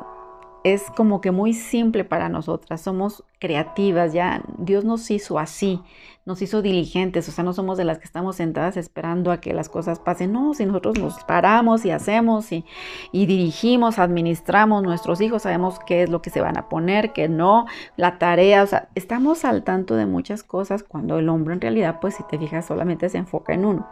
es 0.65 0.91
como 0.97 1.21
que 1.21 1.31
muy 1.31 1.53
simple 1.53 2.05
para 2.05 2.31
nosotras, 2.31 2.81
somos 2.81 3.23
creativas, 3.39 4.15
ya 4.15 4.43
Dios 4.57 4.83
nos 4.87 5.11
hizo 5.11 5.39
así, 5.39 5.83
nos 6.25 6.41
hizo 6.41 6.63
diligentes, 6.63 7.29
o 7.29 7.33
sea, 7.33 7.45
no 7.45 7.53
somos 7.53 7.77
de 7.77 7.85
las 7.85 7.99
que 7.99 8.07
estamos 8.07 8.37
sentadas 8.37 8.79
esperando 8.79 9.31
a 9.31 9.43
que 9.43 9.53
las 9.53 9.69
cosas 9.69 9.99
pasen, 9.99 10.33
no, 10.33 10.55
si 10.55 10.65
nosotros 10.65 10.99
nos 10.99 11.23
paramos 11.25 11.85
y 11.85 11.91
hacemos 11.91 12.51
y, 12.51 12.65
y 13.13 13.27
dirigimos, 13.27 13.99
administramos 13.99 14.83
nuestros 14.83 15.21
hijos, 15.21 15.43
sabemos 15.43 15.79
qué 15.87 16.05
es 16.05 16.09
lo 16.09 16.23
que 16.23 16.31
se 16.31 16.41
van 16.41 16.57
a 16.57 16.71
poner, 16.71 17.13
qué 17.13 17.29
no, 17.29 17.67
la 17.99 18.19
tarea, 18.19 18.63
o 18.63 18.67
sea, 18.67 18.89
estamos 18.95 19.45
al 19.45 19.65
tanto 19.65 19.97
de 19.97 20.07
muchas 20.07 20.43
cosas 20.43 20.83
cuando 20.83 21.19
el 21.19 21.29
hombre 21.29 21.53
en 21.53 21.61
realidad, 21.61 21.99
pues 22.01 22.15
si 22.15 22.23
te 22.23 22.39
fijas, 22.39 22.65
solamente 22.65 23.11
se 23.11 23.19
enfoca 23.19 23.53
en 23.53 23.67
uno. 23.67 23.87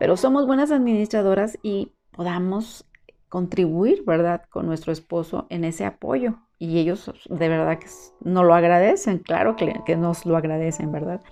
Pero 0.00 0.16
somos 0.16 0.48
buenas 0.48 0.72
administradoras 0.72 1.58
y 1.62 1.92
podamos 2.10 2.86
contribuir, 3.32 4.04
¿verdad?, 4.04 4.42
con 4.50 4.66
nuestro 4.66 4.92
esposo 4.92 5.46
en 5.48 5.64
ese 5.64 5.86
apoyo. 5.86 6.34
Y 6.58 6.78
ellos 6.78 7.10
de 7.30 7.48
verdad 7.48 7.78
que 7.78 7.86
nos 8.20 8.44
lo 8.44 8.52
agradecen, 8.52 9.20
claro 9.20 9.56
que, 9.56 9.80
que 9.86 9.96
nos 9.96 10.26
lo 10.26 10.36
agradecen, 10.36 10.92
¿verdad? 10.92 11.22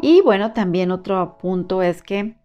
Y 0.00 0.20
bueno, 0.20 0.52
también 0.52 0.92
otro 0.92 1.36
punto 1.38 1.82
es 1.82 2.04
que 2.04 2.36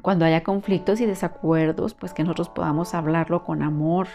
cuando 0.00 0.24
haya 0.24 0.42
conflictos 0.42 1.02
y 1.02 1.06
desacuerdos, 1.06 1.92
pues 1.92 2.14
que 2.14 2.22
nosotros 2.22 2.48
podamos 2.48 2.94
hablarlo 2.94 3.44
con 3.44 3.62
amor, 3.62 4.08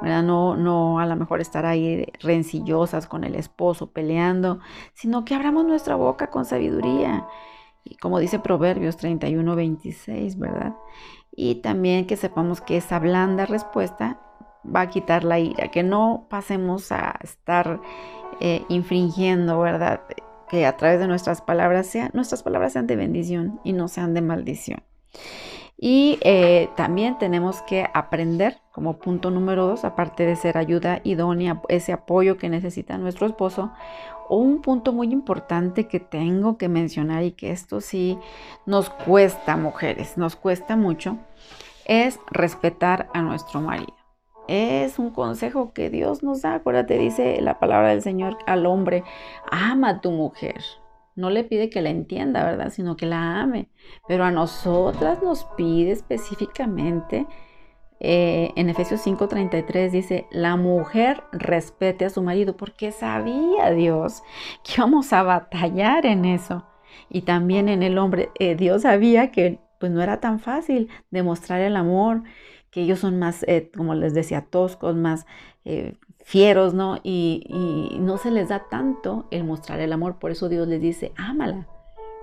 ¿verdad? 0.00 0.22
No, 0.22 0.56
no 0.56 1.00
a 1.00 1.06
lo 1.06 1.16
mejor 1.16 1.40
estar 1.40 1.66
ahí 1.66 2.06
rencillosas 2.20 3.08
con 3.08 3.24
el 3.24 3.34
esposo, 3.34 3.90
peleando, 3.90 4.60
sino 4.94 5.24
que 5.24 5.34
abramos 5.34 5.66
nuestra 5.66 5.96
boca 5.96 6.30
con 6.30 6.44
sabiduría. 6.44 7.26
Y 7.82 7.96
como 7.96 8.20
dice 8.20 8.38
Proverbios 8.38 8.96
31, 8.96 9.56
26, 9.56 10.38
¿verdad? 10.38 10.76
Y 11.36 11.56
también 11.56 12.06
que 12.06 12.16
sepamos 12.16 12.60
que 12.60 12.78
esa 12.78 12.98
blanda 12.98 13.44
respuesta 13.46 14.18
va 14.74 14.80
a 14.80 14.90
quitar 14.90 15.22
la 15.22 15.38
ira, 15.38 15.68
que 15.68 15.82
no 15.82 16.26
pasemos 16.30 16.90
a 16.90 17.18
estar 17.22 17.80
eh, 18.40 18.64
infringiendo, 18.68 19.60
¿verdad? 19.60 20.00
Que 20.48 20.66
a 20.66 20.76
través 20.76 20.98
de 20.98 21.06
nuestras 21.06 21.42
palabras 21.42 21.86
sean, 21.86 22.10
nuestras 22.14 22.42
palabras 22.42 22.72
sean 22.72 22.86
de 22.86 22.96
bendición 22.96 23.60
y 23.62 23.74
no 23.74 23.86
sean 23.88 24.14
de 24.14 24.22
maldición. 24.22 24.82
Y 25.78 26.18
eh, 26.22 26.70
también 26.74 27.18
tenemos 27.18 27.60
que 27.62 27.86
aprender, 27.92 28.58
como 28.72 28.98
punto 28.98 29.30
número 29.30 29.66
dos, 29.66 29.84
aparte 29.84 30.24
de 30.24 30.36
ser 30.36 30.56
ayuda 30.56 31.02
idónea, 31.04 31.60
ese 31.68 31.92
apoyo 31.92 32.38
que 32.38 32.48
necesita 32.48 32.96
nuestro 32.96 33.26
esposo, 33.26 33.72
un 34.30 34.62
punto 34.62 34.92
muy 34.92 35.12
importante 35.12 35.86
que 35.86 36.00
tengo 36.00 36.56
que 36.56 36.68
mencionar 36.68 37.24
y 37.24 37.32
que 37.32 37.50
esto 37.50 37.80
sí 37.80 38.18
nos 38.64 38.88
cuesta, 38.88 39.56
mujeres, 39.56 40.16
nos 40.16 40.34
cuesta 40.34 40.76
mucho, 40.76 41.18
es 41.86 42.20
respetar 42.30 43.08
a 43.14 43.22
nuestro 43.22 43.60
marido. 43.60 43.96
Es 44.48 44.98
un 44.98 45.10
consejo 45.10 45.72
que 45.72 45.90
Dios 45.90 46.22
nos 46.22 46.42
da. 46.42 46.54
Acuérdate, 46.54 46.98
dice 46.98 47.40
la 47.40 47.58
palabra 47.58 47.88
del 47.88 48.02
Señor 48.02 48.36
al 48.46 48.66
hombre, 48.66 49.02
ama 49.50 49.88
a 49.88 50.00
tu 50.00 50.10
mujer. 50.10 50.62
No 51.16 51.30
le 51.30 51.44
pide 51.44 51.70
que 51.70 51.80
la 51.80 51.90
entienda, 51.90 52.44
¿verdad? 52.44 52.70
Sino 52.70 52.96
que 52.96 53.06
la 53.06 53.40
ame. 53.40 53.70
Pero 54.06 54.24
a 54.24 54.30
nosotras 54.30 55.22
nos 55.22 55.44
pide 55.56 55.92
específicamente 55.92 57.26
eh, 57.98 58.52
en 58.56 58.68
Efesios 58.68 59.00
5:33 59.06 59.90
dice, 59.90 60.26
la 60.30 60.56
mujer 60.56 61.22
respete 61.32 62.04
a 62.04 62.10
su 62.10 62.22
marido 62.22 62.56
porque 62.56 62.92
sabía 62.92 63.70
Dios 63.70 64.22
que 64.62 64.74
íbamos 64.76 65.12
a 65.12 65.22
batallar 65.22 66.06
en 66.06 66.24
eso. 66.24 66.64
Y 67.08 67.22
también 67.22 67.68
en 67.68 67.82
el 67.82 67.98
hombre, 67.98 68.30
eh, 68.38 68.54
Dios 68.54 68.82
sabía 68.82 69.30
que 69.30 69.60
pues 69.78 69.92
no 69.92 70.02
era 70.02 70.20
tan 70.20 70.38
fácil 70.40 70.88
demostrar 71.10 71.60
el 71.60 71.76
amor, 71.76 72.22
que 72.70 72.82
ellos 72.82 73.00
son 73.00 73.18
más, 73.18 73.44
eh, 73.48 73.70
como 73.76 73.94
les 73.94 74.14
decía, 74.14 74.46
toscos, 74.50 74.96
más 74.96 75.26
fieros, 76.22 76.74
¿no? 76.74 76.98
Y, 77.02 77.42
y 77.48 77.98
no 77.98 78.18
se 78.18 78.30
les 78.30 78.50
da 78.50 78.68
tanto 78.68 79.26
el 79.32 79.42
mostrar 79.42 79.80
el 79.80 79.92
amor, 79.92 80.20
por 80.20 80.30
eso 80.30 80.48
Dios 80.48 80.68
les 80.68 80.80
dice, 80.80 81.12
ámala. 81.16 81.66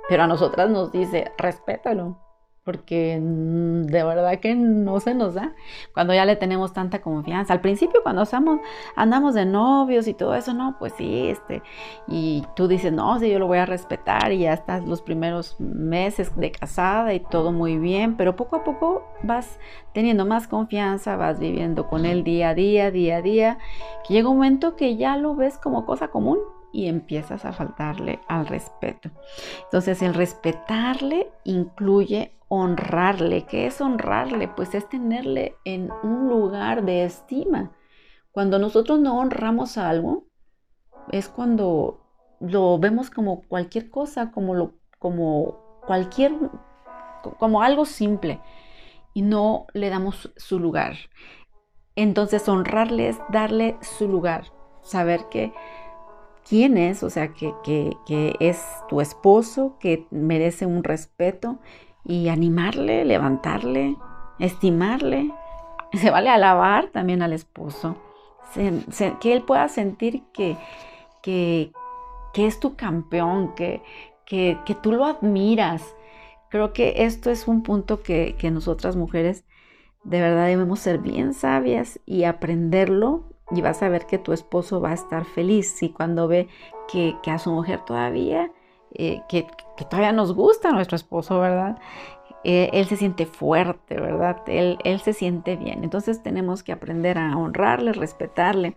Pero 0.07 0.23
a 0.23 0.27
nosotras 0.27 0.69
nos 0.69 0.93
dice, 0.93 1.31
respétalo 1.37 2.22
porque 2.63 3.19
mm, 3.21 3.83
de 3.83 4.03
verdad 4.03 4.39
que 4.39 4.55
no 4.55 4.99
se 4.99 5.13
nos 5.13 5.33
da 5.33 5.53
cuando 5.93 6.13
ya 6.13 6.25
le 6.25 6.35
tenemos 6.35 6.73
tanta 6.73 7.01
confianza. 7.01 7.53
Al 7.53 7.61
principio 7.61 8.01
cuando 8.03 8.23
estamos, 8.23 8.59
andamos 8.95 9.33
de 9.33 9.45
novios 9.45 10.07
y 10.07 10.13
todo 10.13 10.35
eso, 10.35 10.53
no, 10.53 10.77
pues 10.79 10.93
sí, 10.97 11.27
este, 11.27 11.61
y 12.07 12.43
tú 12.55 12.67
dices, 12.67 12.91
no, 12.91 13.19
sí, 13.19 13.29
yo 13.29 13.39
lo 13.39 13.47
voy 13.47 13.57
a 13.57 13.65
respetar 13.65 14.31
y 14.31 14.39
ya 14.39 14.53
estás 14.53 14.85
los 14.87 15.01
primeros 15.01 15.59
meses 15.59 16.35
de 16.37 16.51
casada 16.51 17.13
y 17.13 17.19
todo 17.19 17.51
muy 17.51 17.77
bien, 17.77 18.15
pero 18.15 18.35
poco 18.35 18.57
a 18.57 18.63
poco 18.63 19.03
vas 19.23 19.59
teniendo 19.93 20.25
más 20.25 20.47
confianza, 20.47 21.15
vas 21.15 21.39
viviendo 21.39 21.87
con 21.87 22.05
él 22.05 22.23
día 22.23 22.49
a 22.49 22.55
día, 22.55 22.91
día 22.91 23.17
a 23.17 23.21
día, 23.21 23.57
que 24.07 24.13
llega 24.13 24.29
un 24.29 24.37
momento 24.37 24.75
que 24.75 24.95
ya 24.95 25.17
lo 25.17 25.35
ves 25.35 25.57
como 25.57 25.85
cosa 25.85 26.07
común 26.07 26.39
y 26.73 26.87
empiezas 26.87 27.45
a 27.45 27.53
faltarle 27.53 28.19
al 28.27 28.47
respeto. 28.47 29.11
Entonces 29.65 30.01
el 30.01 30.13
respetarle 30.13 31.31
incluye 31.43 32.33
honrarle. 32.53 33.45
¿Qué 33.45 33.65
es 33.67 33.81
honrarle? 33.81 34.47
Pues 34.47 34.75
es 34.75 34.87
tenerle 34.87 35.55
en 35.65 35.91
un 36.03 36.27
lugar 36.27 36.83
de 36.83 37.03
estima. 37.03 37.71
Cuando 38.31 38.59
nosotros 38.59 38.99
no 38.99 39.19
honramos 39.19 39.77
algo, 39.77 40.25
es 41.11 41.29
cuando 41.29 42.01
lo 42.39 42.77
vemos 42.77 43.09
como 43.09 43.41
cualquier 43.43 43.89
cosa, 43.89 44.31
como, 44.31 44.53
lo, 44.53 44.73
como 44.99 45.81
cualquier, 45.85 46.33
como 47.39 47.61
algo 47.61 47.85
simple 47.85 48.39
y 49.13 49.21
no 49.21 49.65
le 49.73 49.89
damos 49.89 50.31
su 50.35 50.59
lugar. 50.59 50.95
Entonces 51.95 52.47
honrarle 52.49 53.09
es 53.09 53.19
darle 53.29 53.77
su 53.81 54.07
lugar, 54.07 54.45
saber 54.81 55.29
que 55.29 55.53
quién 56.47 56.77
es, 56.77 57.03
o 57.03 57.09
sea, 57.09 57.33
que, 57.33 57.53
que, 57.63 58.35
es 58.39 58.63
tu 58.89 59.01
esposo, 59.01 59.77
que 59.79 60.07
merece 60.11 60.65
un 60.65 60.83
respeto 60.83 61.59
y 62.05 62.29
animarle, 62.29 63.05
levantarle, 63.05 63.95
estimarle. 64.39 65.31
Se 65.93 66.09
vale 66.09 66.29
alabar 66.29 66.87
también 66.87 67.21
al 67.21 67.33
esposo, 67.33 67.97
que 68.53 69.33
él 69.33 69.43
pueda 69.43 69.67
sentir 69.67 70.23
que, 70.33 70.57
que, 71.21 71.71
que 72.33 72.47
es 72.47 72.59
tu 72.59 72.75
campeón, 72.75 73.53
que, 73.55 73.81
que, 74.25 74.57
que, 74.65 74.75
tú 74.75 74.91
lo 74.91 75.05
admiras. 75.05 75.95
Creo 76.49 76.73
que 76.73 77.05
esto 77.05 77.29
es 77.29 77.47
un 77.47 77.63
punto 77.63 78.01
que, 78.01 78.35
que 78.37 78.51
nosotras 78.51 78.95
mujeres 78.95 79.45
de 80.03 80.19
verdad 80.19 80.47
debemos 80.47 80.79
ser 80.79 80.99
bien 80.99 81.33
sabias 81.33 81.99
y 82.05 82.25
aprenderlo 82.25 83.23
y 83.51 83.61
vas 83.61 83.81
a 83.83 83.89
ver 83.89 84.05
que 84.05 84.17
tu 84.17 84.33
esposo 84.33 84.81
va 84.81 84.91
a 84.91 84.95
estar 84.95 85.25
feliz 85.25 85.81
y 85.83 85.89
cuando 85.89 86.27
ve 86.27 86.47
que, 86.91 87.15
a 87.25 87.39
su 87.39 87.51
mujer 87.51 87.81
todavía, 87.85 88.51
eh, 88.93 89.21
que, 89.27 89.47
todavía 89.89 90.11
nos 90.11 90.33
gusta 90.33 90.71
nuestro 90.71 90.95
esposo, 90.95 91.39
¿verdad? 91.39 91.77
Eh, 92.43 92.69
él 92.73 92.85
se 92.87 92.97
siente 92.97 93.25
fuerte, 93.25 93.99
¿verdad? 93.99 94.41
Él, 94.47 95.01
se 95.03 95.13
siente 95.13 95.55
bien. 95.55 95.83
Entonces 95.83 96.21
tenemos 96.21 96.63
que 96.63 96.71
aprender 96.71 97.17
a 97.17 97.37
honrarle, 97.37 97.93
respetarle. 97.93 98.75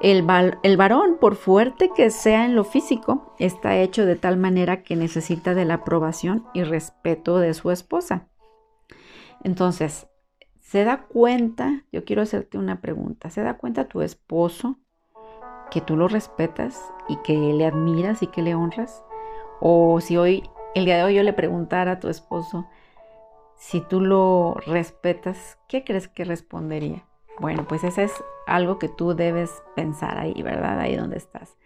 El, 0.00 0.26
el 0.62 0.76
varón, 0.76 1.18
por 1.20 1.36
fuerte 1.36 1.90
que 1.94 2.10
sea 2.10 2.44
en 2.44 2.56
lo 2.56 2.64
físico, 2.64 3.34
está 3.38 3.76
hecho 3.76 4.04
de 4.04 4.16
tal 4.16 4.36
manera 4.36 4.82
que 4.82 4.96
necesita 4.96 5.54
de 5.54 5.64
la 5.64 5.74
aprobación 5.74 6.44
y 6.54 6.64
respeto 6.64 7.38
de 7.38 7.54
su 7.54 7.70
esposa. 7.70 8.26
Entonces, 9.44 10.08
¿Se 10.72 10.84
da 10.84 11.02
cuenta? 11.02 11.84
Yo 11.92 12.06
quiero 12.06 12.22
hacerte 12.22 12.56
una 12.56 12.80
pregunta. 12.80 13.28
¿Se 13.28 13.42
da 13.42 13.58
cuenta 13.58 13.88
tu 13.88 14.00
esposo 14.00 14.78
que 15.70 15.82
tú 15.82 15.98
lo 15.98 16.08
respetas 16.08 16.80
y 17.10 17.18
que 17.18 17.34
le 17.34 17.66
admiras 17.66 18.22
y 18.22 18.26
que 18.28 18.40
le 18.40 18.54
honras? 18.54 19.04
O 19.64 20.00
si 20.00 20.16
hoy, 20.16 20.42
el 20.74 20.86
día 20.86 20.96
de 20.96 21.04
hoy 21.04 21.14
yo 21.14 21.22
le 21.22 21.32
preguntara 21.32 21.92
a 21.92 22.00
tu 22.00 22.08
esposo 22.08 22.66
si 23.54 23.80
tú 23.80 24.00
lo 24.00 24.54
respetas, 24.66 25.56
¿qué 25.68 25.84
crees 25.84 26.08
que 26.08 26.24
respondería? 26.24 27.04
Bueno, 27.38 27.64
pues 27.68 27.84
eso 27.84 28.00
es 28.00 28.12
algo 28.48 28.80
que 28.80 28.88
tú 28.88 29.14
debes 29.14 29.62
pensar 29.76 30.18
ahí, 30.18 30.42
¿verdad? 30.42 30.80
Ahí 30.80 30.96
donde 30.96 31.16
estás. 31.16 31.56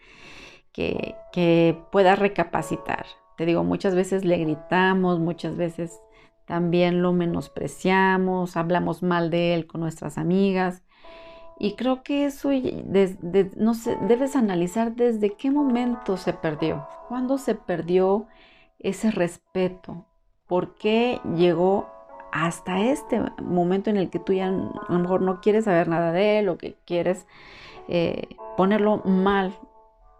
Que, 0.72 1.14
que 1.32 1.82
puedas 1.90 2.18
recapacitar. 2.18 3.06
Te 3.38 3.46
digo, 3.46 3.64
muchas 3.64 3.94
veces 3.94 4.26
le 4.26 4.36
gritamos, 4.36 5.18
muchas 5.18 5.56
veces 5.56 5.98
también 6.44 7.00
lo 7.00 7.14
menospreciamos, 7.14 8.58
hablamos 8.58 9.02
mal 9.02 9.30
de 9.30 9.54
él 9.54 9.66
con 9.66 9.80
nuestras 9.80 10.18
amigas. 10.18 10.82
Y 11.58 11.74
creo 11.74 12.02
que 12.02 12.26
eso 12.26 12.50
no 13.56 13.74
sé, 13.74 13.96
debes 14.02 14.36
analizar 14.36 14.94
desde 14.94 15.30
qué 15.30 15.50
momento 15.50 16.16
se 16.16 16.34
perdió, 16.34 16.86
cuándo 17.08 17.38
se 17.38 17.54
perdió 17.54 18.26
ese 18.78 19.10
respeto, 19.10 20.04
por 20.46 20.74
qué 20.74 21.20
llegó 21.34 21.88
hasta 22.30 22.80
este 22.80 23.22
momento 23.42 23.88
en 23.88 23.96
el 23.96 24.10
que 24.10 24.18
tú 24.18 24.34
ya 24.34 24.48
a 24.48 24.92
lo 24.92 24.98
mejor 24.98 25.22
no 25.22 25.40
quieres 25.40 25.64
saber 25.64 25.88
nada 25.88 26.12
de 26.12 26.38
él 26.38 26.48
o 26.50 26.58
que 26.58 26.76
quieres 26.84 27.26
eh, 27.88 28.28
ponerlo 28.56 28.98
mal 28.98 29.54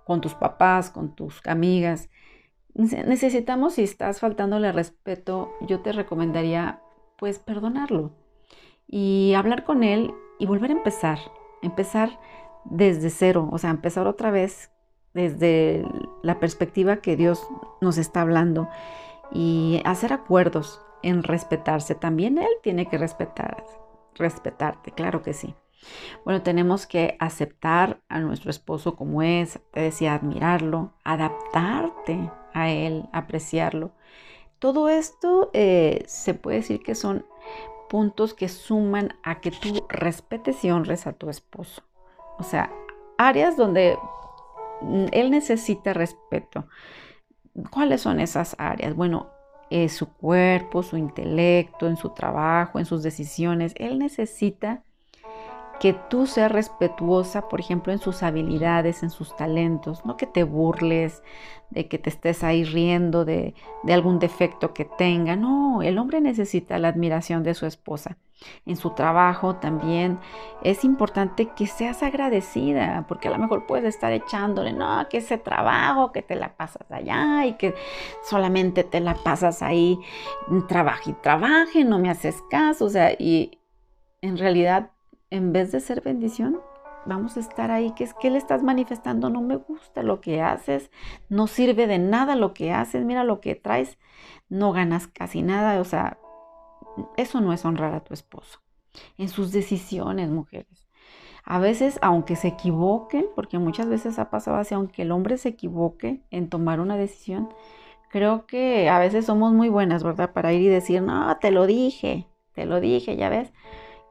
con 0.05 0.23
tus 0.23 0.35
papás, 0.35 0.91
con 0.91 1.15
tus 1.15 1.47
amigas. 1.47 2.09
Necesitamos, 2.75 3.75
si 3.75 3.83
estás 3.83 4.21
faltándole 4.21 4.73
respeto, 4.73 5.53
yo 5.63 5.81
te 5.81 5.93
recomendaría 5.93 6.81
pues 7.19 7.39
perdonarlo 7.39 8.13
y 8.87 9.35
hablar 9.35 9.65
con 9.65 9.83
él 9.83 10.15
y 10.39 10.47
volver 10.47 10.71
a 10.71 10.75
empezar. 10.75 11.19
empezar 11.63 12.19
desde 12.65 13.11
cero, 13.11 13.49
o 13.53 13.59
sea, 13.59 13.71
empezar 13.71 14.07
otra 14.07 14.31
vez 14.31 14.71
desde 15.15 15.85
la 16.23 16.39
perspectiva 16.41 16.97
que 16.97 17.17
Dios 17.17 17.47
nos 17.81 17.97
está 17.97 18.21
hablando 18.21 18.69
y 19.33 19.81
hacer 19.85 20.13
acuerdos 20.13 20.83
en 21.03 21.23
respetarse. 21.23 21.95
También 21.95 22.39
Él 22.39 22.51
tiene 22.63 22.87
que 22.87 22.99
respetar, 22.99 23.65
respetarte, 24.15 24.93
claro 24.93 25.23
que 25.23 25.33
sí. 25.33 25.55
Bueno, 26.25 26.43
tenemos 26.43 26.87
que 26.87 27.17
aceptar 27.21 28.01
a 28.09 28.21
nuestro 28.21 28.51
esposo 28.51 28.97
como 28.97 29.23
es, 29.23 29.61
te 29.73 29.81
decía, 29.81 30.15
admirarlo, 30.15 30.93
adaptarte 31.05 32.31
a 32.53 32.71
él, 32.71 33.09
apreciarlo. 33.13 33.93
Todo 34.59 34.89
esto 34.89 35.51
eh, 35.53 36.03
se 36.07 36.35
puede 36.35 36.59
decir 36.59 36.83
que 36.83 36.95
son 36.95 37.27
puntos 37.89 38.35
que 38.35 38.49
suman 38.49 39.15
a 39.23 39.41
que 39.41 39.51
tú 39.51 39.87
respetes 39.89 40.65
y 40.65 40.71
honres 40.71 41.07
a 41.07 41.13
tu 41.13 41.31
esposo. 41.31 41.83
O 42.39 42.43
sea, 42.43 42.71
áreas 43.19 43.57
donde 43.57 43.99
él 45.13 45.31
necesita 45.31 45.93
respeto. 45.93 46.67
¿Cuáles 47.71 48.03
son 48.03 48.21
esas 48.21 48.55
áreas? 48.59 48.95
Bueno, 48.95 49.31
es 49.71 49.93
su 49.93 50.13
cuerpo, 50.13 50.83
su 50.83 50.97
intelecto, 50.97 51.87
en 51.87 51.97
su 51.97 52.11
trabajo, 52.11 52.79
en 52.79 52.85
sus 52.85 53.03
decisiones. 53.03 53.73
Él 53.77 53.99
necesita 53.99 54.83
que 55.81 55.93
tú 55.93 56.27
seas 56.27 56.51
respetuosa, 56.51 57.49
por 57.49 57.61
ejemplo, 57.61 57.93
en 57.93 57.99
sus 57.99 58.23
habilidades, 58.23 59.03
en 59.03 59.11
sus 59.11 59.37
talentos, 59.37 60.05
no 60.05 60.17
que 60.17 60.27
te 60.27 60.45
burles, 60.45 61.23
de 61.71 61.89
que 61.89 61.99
te 61.99 62.11
estés 62.11 62.45
ahí 62.45 62.65
riendo 62.65 63.25
de, 63.25 63.55
de, 63.83 63.93
algún 63.93 64.19
defecto 64.19 64.73
que 64.73 64.85
tenga. 64.85 65.37
No, 65.37 65.83
el 65.83 65.99
hombre 65.99 66.21
necesita 66.21 66.79
la 66.79 66.89
admiración 66.89 67.43
de 67.43 67.55
su 67.55 67.67
esposa. 67.67 68.17
En 68.67 68.77
su 68.77 68.91
trabajo 68.91 69.57
también 69.57 70.19
es 70.63 70.85
importante 70.85 71.49
que 71.57 71.67
seas 71.67 72.03
agradecida, 72.03 73.07
porque 73.09 73.29
a 73.29 73.31
lo 73.31 73.39
mejor 73.39 73.67
puedes 73.67 73.95
estar 73.95 74.13
echándole, 74.13 74.73
no, 74.73 75.07
que 75.09 75.19
ese 75.19 75.39
trabajo, 75.39 76.13
que 76.13 76.23
te 76.23 76.37
la 76.37 76.57
pasas 76.57 76.91
allá 76.91 77.47
y 77.47 77.55
que 77.55 77.75
solamente 78.23 78.85
te 78.85 79.01
la 79.01 79.15
pasas 79.15 79.63
ahí, 79.63 79.99
trabaja 80.69 81.11
y 81.11 81.15
trabaje, 81.15 81.85
no 81.85 81.99
me 81.99 82.11
haces 82.11 82.43
caso, 82.51 82.85
o 82.85 82.91
sea, 82.91 83.13
y 83.19 83.59
en 84.21 84.37
realidad 84.37 84.91
en 85.31 85.53
vez 85.53 85.73
de 85.73 85.81
ser 85.81 86.01
bendición, 86.03 86.61
vamos 87.07 87.37
a 87.37 87.41
estar 87.41 87.71
ahí, 87.71 87.93
que 87.93 88.05
es 88.05 88.15
que 88.15 88.31
le 88.31 88.39
estás 88.39 88.63
manifestando, 88.63 89.31
no 89.31 89.41
me 89.41 89.57
gusta 89.57 90.03
lo 90.03 90.21
que 90.21 90.43
haces, 90.43 90.91
no 91.29 91.47
sirve 91.47 91.87
de 91.87 91.99
nada 91.99 92.37
lo 92.37 92.53
que 92.53 92.73
haces, 92.73 93.05
mira 93.05 93.25
lo 93.25 93.41
que 93.41 93.55
traes, 93.55 93.99
no 94.49 94.73
ganas 94.73 95.07
casi 95.07 95.43
nada, 95.43 95.81
o 95.81 95.85
sea, 95.85 96.19
eso 97.17 97.41
no 97.41 97.53
es 97.53 97.65
honrar 97.65 97.95
a 97.95 98.05
tu 98.05 98.15
esposo. 98.15 98.61
En 99.19 99.29
sus 99.29 99.53
decisiones, 99.53 100.31
mujeres. 100.31 100.89
A 101.45 101.59
veces, 101.61 101.99
aunque 102.03 102.35
se 102.35 102.49
equivoquen, 102.49 103.27
porque 103.35 103.59
muchas 103.59 103.89
veces 103.89 104.19
ha 104.19 104.31
pasado 104.31 104.57
así, 104.57 104.75
aunque 104.75 105.03
el 105.03 105.13
hombre 105.13 105.39
se 105.39 105.51
equivoque 105.51 106.23
en 106.31 106.49
tomar 106.49 106.81
una 106.81 106.97
decisión, 106.97 107.51
creo 108.11 108.47
que 108.47 108.89
a 108.89 108.99
veces 108.99 109.27
somos 109.27 109.53
muy 109.53 109.69
buenas, 109.69 110.03
¿verdad? 110.03 110.33
Para 110.33 110.53
ir 110.53 110.63
y 110.63 110.69
decir, 110.69 111.03
no, 111.03 111.37
te 111.39 111.53
lo 111.53 111.67
dije, 111.67 112.27
te 112.53 112.67
lo 112.67 112.81
dije, 112.81 113.17
ya 113.17 113.29
ves. 113.29 113.53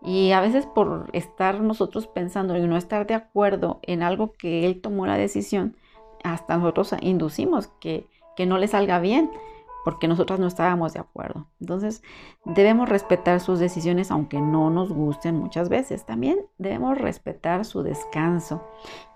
Y 0.05 0.31
a 0.33 0.41
veces 0.41 0.67
por 0.67 1.09
estar 1.13 1.61
nosotros 1.61 2.05
pensando 2.07 2.55
y 2.55 2.61
no 2.67 2.77
estar 2.77 3.07
de 3.07 3.15
acuerdo 3.15 3.79
en 3.81 4.03
algo 4.03 4.33
que 4.33 4.67
él 4.67 4.79
tomó 4.79 5.07
la 5.07 5.17
decisión, 5.17 5.75
hasta 6.23 6.57
nosotros 6.57 6.93
inducimos 7.01 7.67
que, 7.79 8.07
que 8.35 8.45
no 8.45 8.59
le 8.59 8.67
salga 8.67 8.99
bien 8.99 9.31
porque 9.83 10.07
nosotras 10.07 10.39
no 10.39 10.47
estábamos 10.47 10.93
de 10.93 10.99
acuerdo. 10.99 11.47
Entonces 11.59 12.03
debemos 12.43 12.89
respetar 12.89 13.39
sus 13.39 13.59
decisiones 13.59 14.11
aunque 14.11 14.41
no 14.41 14.69
nos 14.69 14.91
gusten 14.91 15.35
muchas 15.35 15.69
veces. 15.69 16.05
También 16.05 16.39
debemos 16.57 16.97
respetar 16.97 17.65
su 17.65 17.83
descanso. 17.83 18.63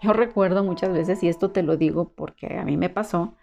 Yo 0.02 0.14
recuerdo 0.14 0.64
muchas 0.64 0.92
veces, 0.92 1.24
y 1.24 1.28
esto 1.28 1.52
te 1.52 1.64
lo 1.64 1.78
digo 1.78 2.12
porque 2.16 2.58
a 2.58 2.66
mí 2.66 2.78
me 2.78 2.90
pasó, 2.90 3.34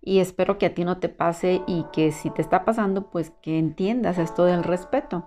y 0.00 0.20
espero 0.20 0.58
que 0.58 0.66
a 0.66 0.74
ti 0.74 0.84
no 0.84 0.98
te 0.98 1.08
pase 1.08 1.62
y 1.66 1.84
que 1.92 2.12
si 2.12 2.30
te 2.30 2.42
está 2.42 2.64
pasando, 2.64 3.10
pues 3.10 3.32
que 3.42 3.58
entiendas 3.58 4.18
esto 4.18 4.44
del 4.44 4.62
respeto. 4.62 5.24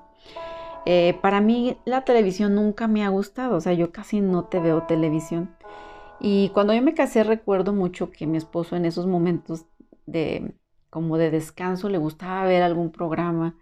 Eh, 0.86 1.18
para 1.22 1.42
mí 1.42 1.78
la 1.86 2.04
televisión 2.04 2.56
nunca 2.56 2.88
me 2.88 3.04
ha 3.04 3.10
gustado, 3.10 3.58
o 3.58 3.62
sea, 3.62 3.74
yo 3.74 3.92
casi 3.92 4.22
no 4.22 4.46
te 4.46 4.60
veo 4.60 4.84
televisión. 4.84 5.56
Y 6.20 6.50
cuando 6.50 6.74
yo 6.74 6.82
me 6.82 6.94
casé 6.94 7.24
recuerdo 7.24 7.74
mucho 7.74 8.12
que 8.12 8.28
mi 8.28 8.38
esposo 8.38 8.76
en 8.76 8.86
esos 8.86 9.08
momentos 9.08 9.66
de 10.06 10.54
como 10.90 11.18
de 11.18 11.32
descanso 11.32 11.90
le 11.90 11.98
gustaba 11.98 12.44
ver 12.46 12.64
algún 12.64 12.92
programa 12.92 13.56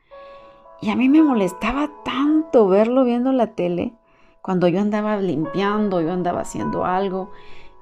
y 0.82 0.90
a 0.90 0.96
mí 0.96 1.10
me 1.10 1.22
molestaba 1.22 1.92
tanto 2.04 2.68
verlo 2.68 3.04
viendo 3.04 3.32
la 3.32 3.54
tele 3.54 3.94
cuando 4.42 4.68
yo 4.68 4.80
andaba 4.80 5.18
limpiando, 5.18 6.02
yo 6.02 6.12
andaba 6.12 6.42
haciendo 6.42 6.86
algo 6.86 7.32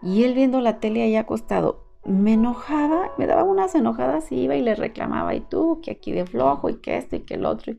y 0.02 0.24
él 0.24 0.34
viendo 0.34 0.60
la 0.62 0.80
tele 0.80 1.04
ahí 1.04 1.16
acostado. 1.16 1.86
Me 2.04 2.34
enojaba, 2.34 3.12
me 3.18 3.28
daba 3.28 3.44
unas 3.44 3.76
enojadas 3.76 4.32
y 4.32 4.42
iba 4.42 4.56
y 4.56 4.62
le 4.62 4.76
reclamaba, 4.76 5.36
y 5.36 5.42
tú, 5.42 5.82
que 5.84 5.92
aquí 5.92 6.12
de 6.12 6.26
flojo, 6.26 6.70
y 6.70 6.76
que 6.76 6.98
esto 6.98 7.18
y 7.18 7.22
que 7.22 7.36
el 7.36 7.46
otro 7.46 7.74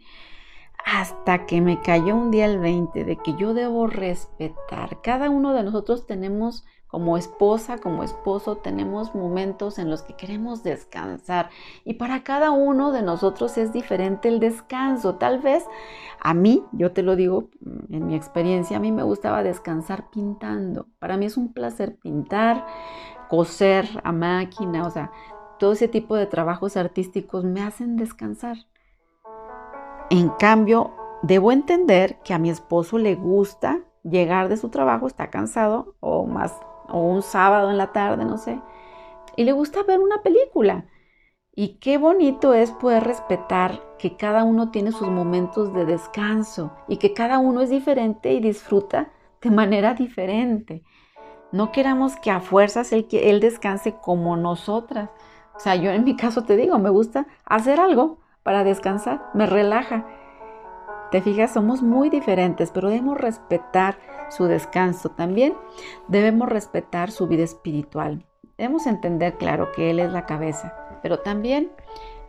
hasta 0.90 1.44
que 1.44 1.60
me 1.60 1.82
cayó 1.82 2.16
un 2.16 2.30
día 2.30 2.46
el 2.46 2.58
20 2.58 3.04
de 3.04 3.16
que 3.16 3.34
yo 3.34 3.52
debo 3.52 3.88
respetar. 3.88 5.02
Cada 5.02 5.28
uno 5.28 5.52
de 5.52 5.62
nosotros 5.62 6.06
tenemos 6.06 6.64
como 6.86 7.18
esposa, 7.18 7.76
como 7.76 8.02
esposo, 8.02 8.56
tenemos 8.56 9.14
momentos 9.14 9.78
en 9.78 9.90
los 9.90 10.00
que 10.00 10.14
queremos 10.14 10.62
descansar 10.62 11.50
y 11.84 11.94
para 11.94 12.24
cada 12.24 12.52
uno 12.52 12.90
de 12.90 13.02
nosotros 13.02 13.58
es 13.58 13.70
diferente 13.74 14.28
el 14.28 14.40
descanso. 14.40 15.16
Tal 15.16 15.40
vez 15.40 15.66
a 16.20 16.32
mí, 16.32 16.64
yo 16.72 16.92
te 16.92 17.02
lo 17.02 17.16
digo 17.16 17.50
mm, 17.60 17.94
en 17.94 18.06
mi 18.06 18.14
experiencia, 18.14 18.78
a 18.78 18.80
mí 18.80 18.90
me 18.90 19.02
gustaba 19.02 19.42
descansar 19.42 20.08
pintando. 20.08 20.86
Para 20.98 21.18
mí 21.18 21.26
es 21.26 21.36
un 21.36 21.52
placer 21.52 21.98
pintar, 21.98 22.64
coser 23.28 23.86
a 24.04 24.12
máquina, 24.12 24.86
o 24.86 24.90
sea, 24.90 25.12
todo 25.58 25.72
ese 25.72 25.88
tipo 25.88 26.16
de 26.16 26.24
trabajos 26.24 26.78
artísticos 26.78 27.44
me 27.44 27.60
hacen 27.60 27.96
descansar. 27.96 28.56
En 30.10 30.30
cambio, 30.30 30.92
debo 31.22 31.52
entender 31.52 32.18
que 32.24 32.32
a 32.32 32.38
mi 32.38 32.48
esposo 32.48 32.96
le 32.96 33.14
gusta 33.14 33.80
llegar 34.04 34.48
de 34.48 34.56
su 34.56 34.70
trabajo, 34.70 35.06
está 35.06 35.28
cansado 35.28 35.96
o 36.00 36.24
más 36.24 36.58
o 36.88 37.00
un 37.00 37.20
sábado 37.20 37.70
en 37.70 37.76
la 37.76 37.92
tarde, 37.92 38.24
no 38.24 38.38
sé, 38.38 38.58
y 39.36 39.44
le 39.44 39.52
gusta 39.52 39.82
ver 39.82 40.00
una 40.00 40.22
película. 40.22 40.86
Y 41.54 41.78
qué 41.80 41.98
bonito 41.98 42.54
es 42.54 42.70
poder 42.70 43.04
respetar 43.04 43.82
que 43.98 44.16
cada 44.16 44.44
uno 44.44 44.70
tiene 44.70 44.92
sus 44.92 45.08
momentos 45.08 45.74
de 45.74 45.84
descanso 45.84 46.72
y 46.86 46.96
que 46.96 47.12
cada 47.12 47.38
uno 47.38 47.60
es 47.60 47.68
diferente 47.68 48.32
y 48.32 48.40
disfruta 48.40 49.10
de 49.42 49.50
manera 49.50 49.92
diferente. 49.92 50.84
No 51.52 51.70
queramos 51.70 52.16
que 52.16 52.30
a 52.30 52.40
fuerzas 52.40 52.92
él, 52.92 53.06
él 53.10 53.40
descanse 53.40 53.96
como 54.00 54.36
nosotras. 54.36 55.10
O 55.54 55.60
sea, 55.60 55.74
yo 55.76 55.90
en 55.90 56.04
mi 56.04 56.16
caso 56.16 56.44
te 56.44 56.56
digo, 56.56 56.78
me 56.78 56.90
gusta 56.90 57.26
hacer 57.44 57.80
algo 57.80 58.20
para 58.48 58.64
descansar, 58.64 59.20
me 59.34 59.44
relaja. 59.44 60.06
Te 61.10 61.20
fijas, 61.20 61.52
somos 61.52 61.82
muy 61.82 62.08
diferentes, 62.08 62.70
pero 62.70 62.88
debemos 62.88 63.18
respetar 63.18 63.98
su 64.30 64.46
descanso 64.46 65.10
también. 65.10 65.52
Debemos 66.06 66.48
respetar 66.48 67.10
su 67.10 67.26
vida 67.26 67.42
espiritual. 67.42 68.24
Debemos 68.56 68.86
entender, 68.86 69.36
claro, 69.36 69.70
que 69.76 69.90
Él 69.90 69.98
es 69.98 70.10
la 70.12 70.24
cabeza, 70.24 70.74
pero 71.02 71.18
también 71.18 71.70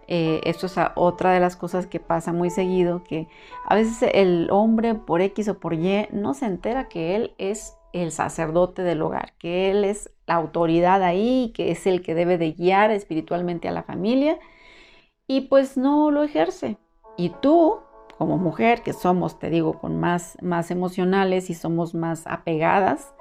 eh, 0.10 0.42
esto 0.44 0.66
es 0.66 0.76
otra 0.96 1.32
de 1.32 1.40
las 1.40 1.56
cosas 1.56 1.88
que 1.88 2.02
pasa 2.02 2.34
muy 2.34 2.50
seguido, 2.50 3.02
que 3.06 3.30
a 3.66 3.76
veces 3.76 4.12
el 4.14 4.50
hombre 4.52 4.96
por 4.96 5.22
X 5.22 5.48
o 5.48 5.58
por 5.58 5.74
Y 5.74 6.10
no 6.12 6.34
se 6.34 6.48
entera 6.48 6.90
que 6.90 7.16
Él 7.16 7.34
es 7.38 7.78
el 7.94 8.12
sacerdote 8.12 8.82
del 8.82 9.02
hogar, 9.04 9.36
que 9.40 9.72
Él 9.72 9.86
es 9.86 10.12
la 10.28 10.36
autoridad 10.36 11.02
ahí, 11.02 11.54
que 11.56 11.72
es 11.72 11.88
el 11.88 12.02
que 12.02 12.14
debe 12.14 12.38
de 12.38 12.52
guiar 12.52 12.92
espiritualmente 12.92 13.70
a 13.70 13.72
la 13.72 13.84
familia 13.84 14.38
y 15.30 15.42
pues 15.42 15.78
no 15.78 16.10
lo 16.10 16.24
ejerce. 16.24 16.78
Y 17.16 17.30
tú, 17.30 17.78
como 18.18 18.40
mujer, 18.40 18.82
que 18.82 18.94
somos, 18.94 19.38
te 19.38 19.52
digo, 19.52 19.80
con 19.80 20.00
más, 20.00 20.36
más 20.42 20.72
emocionales 20.72 21.52
y 21.52 21.54
somos 21.54 21.94
más 21.94 22.26
apegadas 22.26 23.14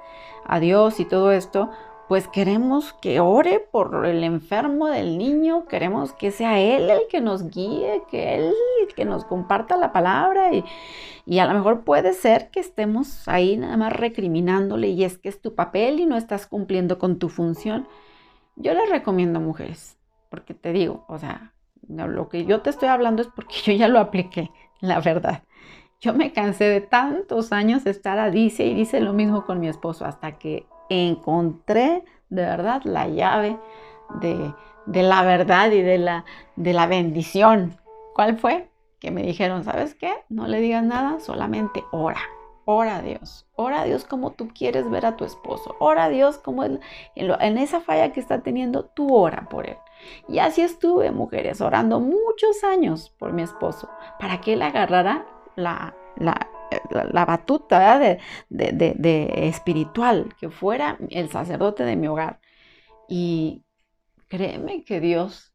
a 0.43 0.59
Dios 0.59 0.99
y 0.99 1.05
todo 1.05 1.31
esto, 1.31 1.69
pues 2.07 2.27
queremos 2.27 2.93
que 2.93 3.19
ore 3.19 3.59
por 3.59 4.07
el 4.07 4.23
enfermo 4.23 4.87
del 4.87 5.19
niño, 5.19 5.67
queremos 5.67 6.11
que 6.13 6.31
sea 6.31 6.59
Él 6.59 6.89
el 6.89 7.01
que 7.11 7.21
nos 7.21 7.47
guíe, 7.51 8.01
que 8.09 8.37
Él 8.37 8.55
que 8.95 9.05
nos 9.05 9.23
comparta 9.23 9.77
la 9.77 9.93
palabra 9.93 10.51
y, 10.51 10.65
y 11.27 11.37
a 11.37 11.45
lo 11.45 11.53
mejor 11.53 11.83
puede 11.83 12.13
ser 12.13 12.49
que 12.49 12.59
estemos 12.59 13.27
ahí 13.27 13.55
nada 13.55 13.77
más 13.77 13.93
recriminándole 13.93 14.87
y 14.87 15.03
es 15.03 15.19
que 15.19 15.29
es 15.29 15.39
tu 15.39 15.53
papel 15.53 15.99
y 15.99 16.07
no 16.07 16.17
estás 16.17 16.47
cumpliendo 16.47 16.97
con 16.97 17.19
tu 17.19 17.29
función. 17.29 17.87
Yo 18.55 18.73
les 18.73 18.89
recomiendo 18.89 19.39
mujeres, 19.39 19.95
porque 20.29 20.55
te 20.55 20.73
digo, 20.73 21.05
o 21.07 21.19
sea, 21.19 21.53
lo 21.89 22.29
que 22.29 22.45
yo 22.45 22.61
te 22.61 22.69
estoy 22.69 22.89
hablando 22.89 23.21
es 23.21 23.27
porque 23.27 23.55
yo 23.65 23.73
ya 23.73 23.87
lo 23.87 23.99
apliqué, 23.99 24.51
la 24.79 24.99
verdad. 24.99 25.43
Yo 26.01 26.13
me 26.13 26.31
cansé 26.31 26.65
de 26.65 26.81
tantos 26.81 27.51
años 27.51 27.83
de 27.83 27.91
estar 27.91 28.19
a 28.19 28.29
dice 28.29 28.65
y 28.65 28.73
dice 28.73 29.01
lo 29.01 29.11
mismo 29.11 29.45
con 29.45 29.59
mi 29.59 29.67
esposo 29.67 30.05
hasta 30.05 30.37
que 30.37 30.65
encontré 30.89 32.05
de 32.29 32.43
verdad 32.43 32.81
la 32.85 33.07
llave 33.07 33.57
de, 34.21 34.53
la 35.03 35.23
verdad 35.23 35.71
y 35.71 35.81
de 35.81 35.97
la, 35.97 36.23
de 36.55 36.73
la 36.73 36.87
bendición. 36.87 37.77
¿Cuál 38.13 38.37
fue? 38.37 38.69
Que 38.99 39.11
me 39.11 39.23
dijeron, 39.23 39.65
¿sabes 39.65 39.93
qué? 39.93 40.13
No 40.29 40.47
le 40.47 40.61
digas 40.61 40.83
nada, 40.83 41.19
solamente 41.19 41.83
ora. 41.91 42.21
Ora 42.71 42.97
a 42.97 43.01
Dios, 43.01 43.47
ora 43.55 43.81
a 43.81 43.83
Dios 43.83 44.05
como 44.05 44.33
tú 44.33 44.49
quieres 44.49 44.87
ver 44.91 45.03
a 45.07 45.15
tu 45.17 45.25
esposo, 45.25 45.75
ora 45.79 46.03
a 46.03 46.09
Dios 46.09 46.37
como 46.37 46.63
en, 46.63 46.79
en 47.15 47.57
esa 47.57 47.81
falla 47.81 48.13
que 48.13 48.19
está 48.19 48.43
teniendo, 48.43 48.85
tú 48.85 49.15
ora 49.15 49.49
por 49.49 49.67
él. 49.67 49.77
Y 50.27 50.37
así 50.37 50.61
estuve, 50.61 51.09
mujeres, 51.09 51.61
orando 51.61 51.99
muchos 51.99 52.63
años 52.63 53.09
por 53.17 53.33
mi 53.33 53.41
esposo, 53.41 53.89
para 54.19 54.39
que 54.39 54.53
él 54.53 54.61
agarrara 54.61 55.25
la, 55.55 55.95
la, 56.15 57.25
batuta 57.25 57.97
de, 57.97 58.19
de, 58.49 59.29
espiritual, 59.47 60.35
que 60.39 60.51
fuera 60.51 60.99
el 61.09 61.31
sacerdote 61.31 61.83
de 61.83 61.95
mi 61.95 62.07
hogar. 62.07 62.39
Y 63.07 63.65
créeme 64.27 64.83
que 64.83 64.99
Dios 64.99 65.48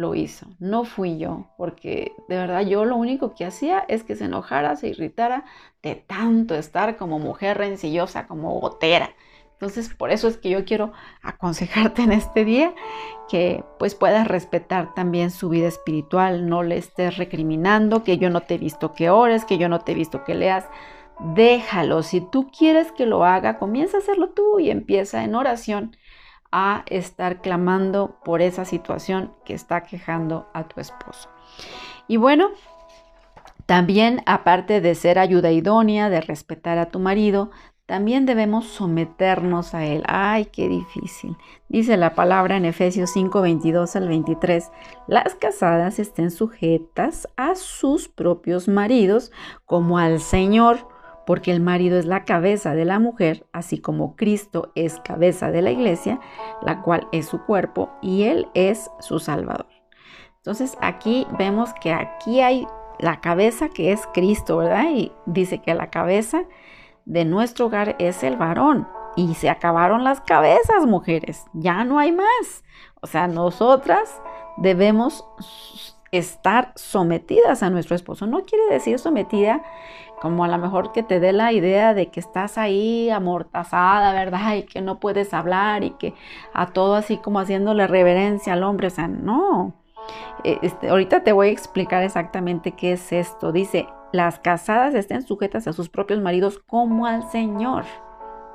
lo 0.00 0.14
hizo, 0.14 0.46
no 0.58 0.84
fui 0.84 1.18
yo, 1.18 1.50
porque 1.58 2.12
de 2.28 2.36
verdad 2.36 2.62
yo 2.62 2.84
lo 2.84 2.96
único 2.96 3.34
que 3.34 3.44
hacía 3.44 3.84
es 3.86 4.02
que 4.02 4.16
se 4.16 4.24
enojara, 4.24 4.74
se 4.76 4.88
irritara 4.88 5.44
de 5.82 5.94
tanto 5.94 6.54
estar 6.54 6.96
como 6.96 7.18
mujer 7.18 7.58
rencillosa, 7.58 8.26
como 8.26 8.58
gotera. 8.58 9.10
Entonces, 9.52 9.92
por 9.92 10.10
eso 10.10 10.26
es 10.26 10.38
que 10.38 10.48
yo 10.48 10.64
quiero 10.64 10.92
aconsejarte 11.22 12.02
en 12.02 12.12
este 12.12 12.46
día 12.46 12.74
que 13.28 13.62
pues 13.78 13.94
puedas 13.94 14.26
respetar 14.26 14.94
también 14.94 15.30
su 15.30 15.50
vida 15.50 15.68
espiritual, 15.68 16.48
no 16.48 16.62
le 16.62 16.78
estés 16.78 17.18
recriminando 17.18 18.02
que 18.02 18.16
yo 18.16 18.30
no 18.30 18.40
te 18.40 18.54
he 18.54 18.58
visto 18.58 18.94
que 18.94 19.10
ores, 19.10 19.44
que 19.44 19.58
yo 19.58 19.68
no 19.68 19.80
te 19.80 19.92
he 19.92 19.94
visto 19.94 20.24
que 20.24 20.34
leas. 20.34 20.66
Déjalo, 21.34 22.02
si 22.02 22.22
tú 22.22 22.50
quieres 22.50 22.90
que 22.92 23.04
lo 23.04 23.26
haga, 23.26 23.58
comienza 23.58 23.98
a 23.98 24.00
hacerlo 24.00 24.30
tú 24.30 24.58
y 24.58 24.70
empieza 24.70 25.22
en 25.22 25.34
oración 25.34 25.94
a 26.52 26.84
estar 26.86 27.40
clamando 27.40 28.18
por 28.24 28.42
esa 28.42 28.64
situación 28.64 29.32
que 29.44 29.54
está 29.54 29.82
quejando 29.82 30.48
a 30.52 30.64
tu 30.64 30.80
esposo. 30.80 31.28
Y 32.08 32.16
bueno, 32.16 32.50
también 33.66 34.22
aparte 34.26 34.80
de 34.80 34.94
ser 34.94 35.18
ayuda 35.18 35.52
idónea, 35.52 36.10
de 36.10 36.20
respetar 36.20 36.78
a 36.78 36.90
tu 36.90 36.98
marido, 36.98 37.50
también 37.90 38.24
debemos 38.24 38.66
someternos 38.66 39.74
a 39.74 39.84
Él. 39.84 40.04
Ay, 40.06 40.46
qué 40.46 40.68
difícil. 40.68 41.36
Dice 41.68 41.96
la 41.96 42.14
palabra 42.14 42.56
en 42.56 42.64
Efesios 42.64 43.10
5, 43.10 43.42
22 43.42 43.96
al 43.96 44.06
23, 44.06 44.70
las 45.08 45.34
casadas 45.34 45.98
estén 45.98 46.30
sujetas 46.30 47.28
a 47.36 47.56
sus 47.56 48.08
propios 48.08 48.68
maridos 48.68 49.32
como 49.66 49.98
al 49.98 50.20
Señor, 50.20 50.86
porque 51.30 51.52
el 51.52 51.60
marido 51.60 51.96
es 51.96 52.06
la 52.06 52.24
cabeza 52.24 52.74
de 52.74 52.84
la 52.84 52.98
mujer, 52.98 53.46
así 53.52 53.78
como 53.78 54.16
Cristo 54.16 54.72
es 54.74 54.98
cabeza 54.98 55.52
de 55.52 55.62
la 55.62 55.70
iglesia, 55.70 56.18
la 56.60 56.82
cual 56.82 57.06
es 57.12 57.26
su 57.26 57.44
cuerpo 57.44 57.88
y 58.02 58.24
Él 58.24 58.48
es 58.54 58.90
su 58.98 59.20
Salvador. 59.20 59.68
Entonces 60.38 60.76
aquí 60.80 61.28
vemos 61.38 61.72
que 61.74 61.92
aquí 61.92 62.40
hay 62.40 62.66
la 62.98 63.20
cabeza 63.20 63.68
que 63.68 63.92
es 63.92 64.08
Cristo, 64.12 64.56
¿verdad? 64.56 64.86
Y 64.92 65.12
dice 65.24 65.62
que 65.62 65.72
la 65.72 65.88
cabeza 65.88 66.42
de 67.04 67.24
nuestro 67.24 67.66
hogar 67.66 67.94
es 68.00 68.24
el 68.24 68.36
varón. 68.36 68.88
Y 69.14 69.34
se 69.34 69.50
acabaron 69.50 70.02
las 70.02 70.20
cabezas, 70.20 70.84
mujeres. 70.84 71.46
Ya 71.52 71.84
no 71.84 72.00
hay 72.00 72.10
más. 72.10 72.64
O 73.02 73.06
sea, 73.06 73.28
nosotras 73.28 74.20
debemos 74.56 75.24
estar 76.10 76.72
sometidas 76.74 77.62
a 77.62 77.70
nuestro 77.70 77.94
esposo. 77.94 78.26
No 78.26 78.42
quiere 78.42 78.66
decir 78.68 78.98
sometida 78.98 79.62
como 80.20 80.44
a 80.44 80.48
lo 80.48 80.58
mejor 80.58 80.92
que 80.92 81.02
te 81.02 81.18
dé 81.18 81.32
la 81.32 81.52
idea 81.52 81.94
de 81.94 82.08
que 82.08 82.20
estás 82.20 82.58
ahí 82.58 83.10
amortazada, 83.10 84.12
¿verdad? 84.12 84.54
Y 84.56 84.62
que 84.64 84.80
no 84.80 85.00
puedes 85.00 85.32
hablar 85.34 85.82
y 85.82 85.90
que 85.92 86.14
a 86.52 86.66
todo 86.66 86.94
así 86.94 87.16
como 87.16 87.40
haciéndole 87.40 87.86
reverencia 87.86 88.52
al 88.52 88.62
hombre. 88.62 88.88
O 88.88 88.90
sea, 88.90 89.08
no. 89.08 89.74
Eh, 90.44 90.58
este, 90.62 90.90
ahorita 90.90 91.22
te 91.24 91.32
voy 91.32 91.48
a 91.48 91.52
explicar 91.52 92.02
exactamente 92.02 92.72
qué 92.72 92.92
es 92.92 93.12
esto. 93.12 93.52
Dice, 93.52 93.88
las 94.12 94.38
casadas 94.38 94.94
estén 94.94 95.22
sujetas 95.22 95.66
a 95.66 95.72
sus 95.72 95.88
propios 95.88 96.20
maridos 96.20 96.58
como 96.58 97.06
al 97.06 97.28
Señor. 97.30 97.84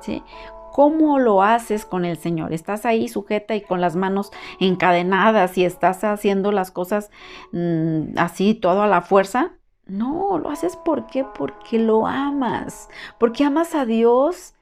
¿sí? 0.02 0.24
¿Cómo 0.72 1.20
lo 1.20 1.42
haces 1.42 1.86
con 1.86 2.06
el 2.06 2.18
Señor? 2.18 2.54
¿Estás 2.54 2.86
ahí 2.86 3.08
sujeta 3.08 3.56
y 3.56 3.62
con 3.62 3.80
las 3.82 3.96
manos 3.96 4.32
encadenadas 4.60 5.58
y 5.58 5.66
estás 5.66 6.04
haciendo 6.04 6.52
las 6.52 6.70
cosas 6.72 7.10
mm, 7.54 8.18
así, 8.18 8.54
todo 8.54 8.84
a 8.84 8.88
la 8.88 9.02
fuerza? 9.02 9.54
No, 9.88 10.40
lo 10.40 10.50
haces 10.50 10.76
¿por 10.78 11.08
qué? 11.08 11.24
Porque 11.24 11.78
lo 11.80 12.08
amas, 12.08 12.90
porque 13.20 13.44
amas 13.44 13.76
a 13.76 13.86
Dios 13.86 14.56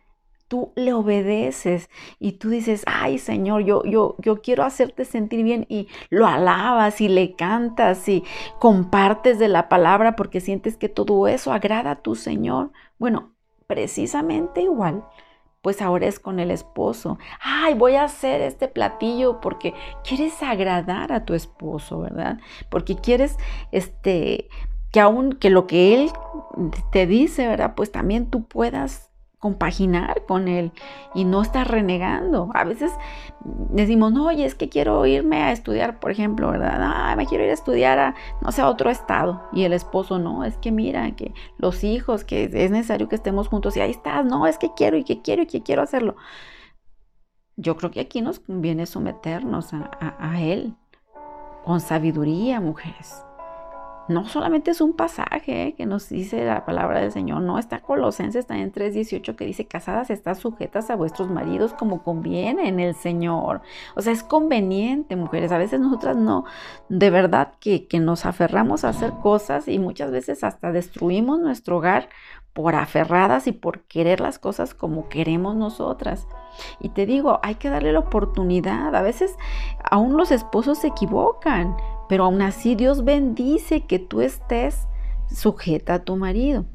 tú 0.54 0.72
le 0.76 0.94
obedeces 0.94 1.90
y 2.20 2.34
tú 2.34 2.50
dices, 2.50 2.84
ay 2.86 3.18
Señor, 3.18 3.64
yo, 3.64 3.84
yo, 3.86 4.16
yo 4.20 4.42
quiero 4.44 4.64
hacerte 4.64 5.04
sentir 5.04 5.44
bien 5.44 5.66
y 5.68 5.88
lo 6.12 6.28
alabas 6.28 7.02
y 7.02 7.08
le 7.08 7.36
cantas 7.36 8.08
y 8.08 8.24
compartes 8.60 9.40
de 9.40 9.48
la 9.48 9.68
palabra 9.68 10.16
porque 10.16 10.42
sientes 10.42 10.78
que 10.78 10.90
todo 10.90 11.28
eso 11.28 11.52
agrada 11.52 11.90
a 11.90 12.02
tu 12.04 12.14
Señor. 12.14 12.72
Bueno, 13.00 13.32
precisamente 13.66 14.62
igual. 14.62 15.04
Pues 15.64 15.82
ahora 15.82 16.06
es 16.06 16.20
con 16.20 16.40
el 16.40 16.52
esposo. 16.52 17.18
Ay, 17.40 17.74
voy 17.74 17.96
a 17.96 18.04
hacer 18.04 18.42
este 18.42 18.68
platillo 18.68 19.42
porque 19.42 19.74
quieres 20.04 20.44
agradar 20.44 21.12
a 21.12 21.26
tu 21.26 21.34
esposo, 21.34 22.02
¿verdad? 22.02 22.38
Porque 22.70 22.96
quieres 22.96 23.38
este 23.72 24.50
que 24.93 24.99
aún 24.99 25.34
que 25.34 25.49
lo 25.49 25.65
que 25.65 25.95
él 25.95 26.12
te 26.91 27.08
dice, 27.08 27.47
¿verdad? 27.47 27.73
Pues 27.75 27.91
también 27.91 28.29
tú 28.29 28.43
puedas 28.43 29.10
compaginar 29.39 30.23
con 30.27 30.47
él 30.47 30.71
y 31.15 31.25
no 31.25 31.41
estar 31.41 31.69
renegando. 31.69 32.51
A 32.53 32.63
veces 32.63 32.91
decimos, 33.71 34.13
no, 34.13 34.27
oye, 34.27 34.45
es 34.45 34.53
que 34.53 34.69
quiero 34.69 35.06
irme 35.08 35.41
a 35.41 35.51
estudiar, 35.51 35.99
por 35.99 36.12
ejemplo, 36.12 36.51
¿verdad? 36.51 36.77
Ah, 36.79 37.15
me 37.17 37.25
quiero 37.25 37.43
ir 37.43 37.49
a 37.49 37.53
estudiar 37.53 37.97
a, 37.97 38.15
no 38.41 38.51
sé, 38.51 38.62
a 38.62 38.69
otro 38.69 38.91
estado. 38.91 39.49
Y 39.51 39.63
el 39.63 39.73
esposo, 39.73 40.19
no, 40.19 40.45
es 40.45 40.58
que 40.58 40.71
mira, 40.71 41.15
que 41.15 41.34
los 41.58 41.84
hijos, 41.84 42.23
que 42.23 42.43
es 42.53 42.71
necesario 42.71 43.10
que 43.10 43.15
estemos 43.15 43.47
juntos. 43.47 43.75
Y 43.75 43.82
ahí 43.82 43.91
estás, 43.91 44.23
no, 44.25 44.45
es 44.45 44.60
que 44.60 44.73
quiero 44.75 44.95
y 44.95 45.03
que 45.03 45.23
quiero 45.23 45.41
y 45.41 45.47
que 45.47 45.63
quiero 45.63 45.82
hacerlo. 45.82 46.15
Yo 47.56 47.77
creo 47.77 47.89
que 47.89 47.99
aquí 47.99 48.21
nos 48.21 48.39
conviene 48.39 48.86
someternos 48.86 49.73
a, 49.73 49.89
a 50.19 50.39
él 50.39 50.75
con 51.65 51.82
sabiduría, 51.82 52.62
mujeres 52.62 53.23
no 54.08 54.26
solamente 54.26 54.72
es 54.72 54.82
un 54.82 54.94
pasaje 54.94 55.68
eh, 55.68 55.76
que 55.76 55.86
nos 55.86 56.10
dice 56.10 56.44
la 56.44 56.66
palabra 56.66 57.00
del 57.00 57.12
Señor, 57.12 57.42
no, 57.42 57.58
está 57.58 57.80
Colosenses 57.82 58.48
también 58.48 58.72
3.18 58.72 59.36
que 59.36 59.46
dice, 59.46 59.66
casadas 59.66 60.10
estás 60.10 60.39
sujetas 60.39 60.89
a 60.89 60.96
vuestros 60.96 61.30
maridos 61.30 61.74
como 61.74 62.04
conviene 62.04 62.68
en 62.68 62.80
el 62.80 62.96
Señor. 62.96 63.62
O 63.96 64.02
sea, 64.02 64.13
es 64.13 64.24
conveniente, 64.24 65.16
mujeres. 65.16 65.52
A 65.52 65.58
veces 65.58 65.80
nosotras 65.80 66.18
no, 66.18 66.46
de 66.89 67.10
verdad 67.10 67.54
que, 67.60 67.88
que 67.88 68.00
nos 68.00 68.26
aferramos 68.26 68.84
a 68.84 68.89
hacer 68.89 69.12
cosas 69.22 69.68
y 69.68 69.80
muchas 69.80 70.12
veces 70.12 70.44
hasta 70.44 70.72
destruimos 70.72 71.39
nuestro 71.39 71.78
hogar 71.78 72.10
por 72.54 72.76
aferradas 72.76 73.48
y 73.48 73.52
por 73.52 73.82
querer 73.82 74.20
las 74.20 74.38
cosas 74.38 74.74
como 74.76 75.10
queremos 75.10 75.56
nosotras. 75.56 76.28
Y 76.80 76.89
te 76.89 77.06
digo, 77.06 77.39
hay 77.42 77.56
que 77.56 77.70
darle 77.70 77.92
la 77.92 78.00
oportunidad. 78.00 78.96
A 78.96 79.02
veces 79.02 79.36
aún 79.84 80.16
los 80.18 80.32
esposos 80.32 80.78
se 80.78 80.88
equivocan 80.88 81.76
pero 82.13 82.26
aún 82.26 82.43
así 82.43 82.76
Dios 82.76 83.04
bendice 83.04 83.88
que 83.88 83.97
tú 83.97 84.21
estés 84.21 84.88
sujeta 85.34 85.95
a 85.95 86.04
tu 86.04 86.15
marido. 86.15 86.65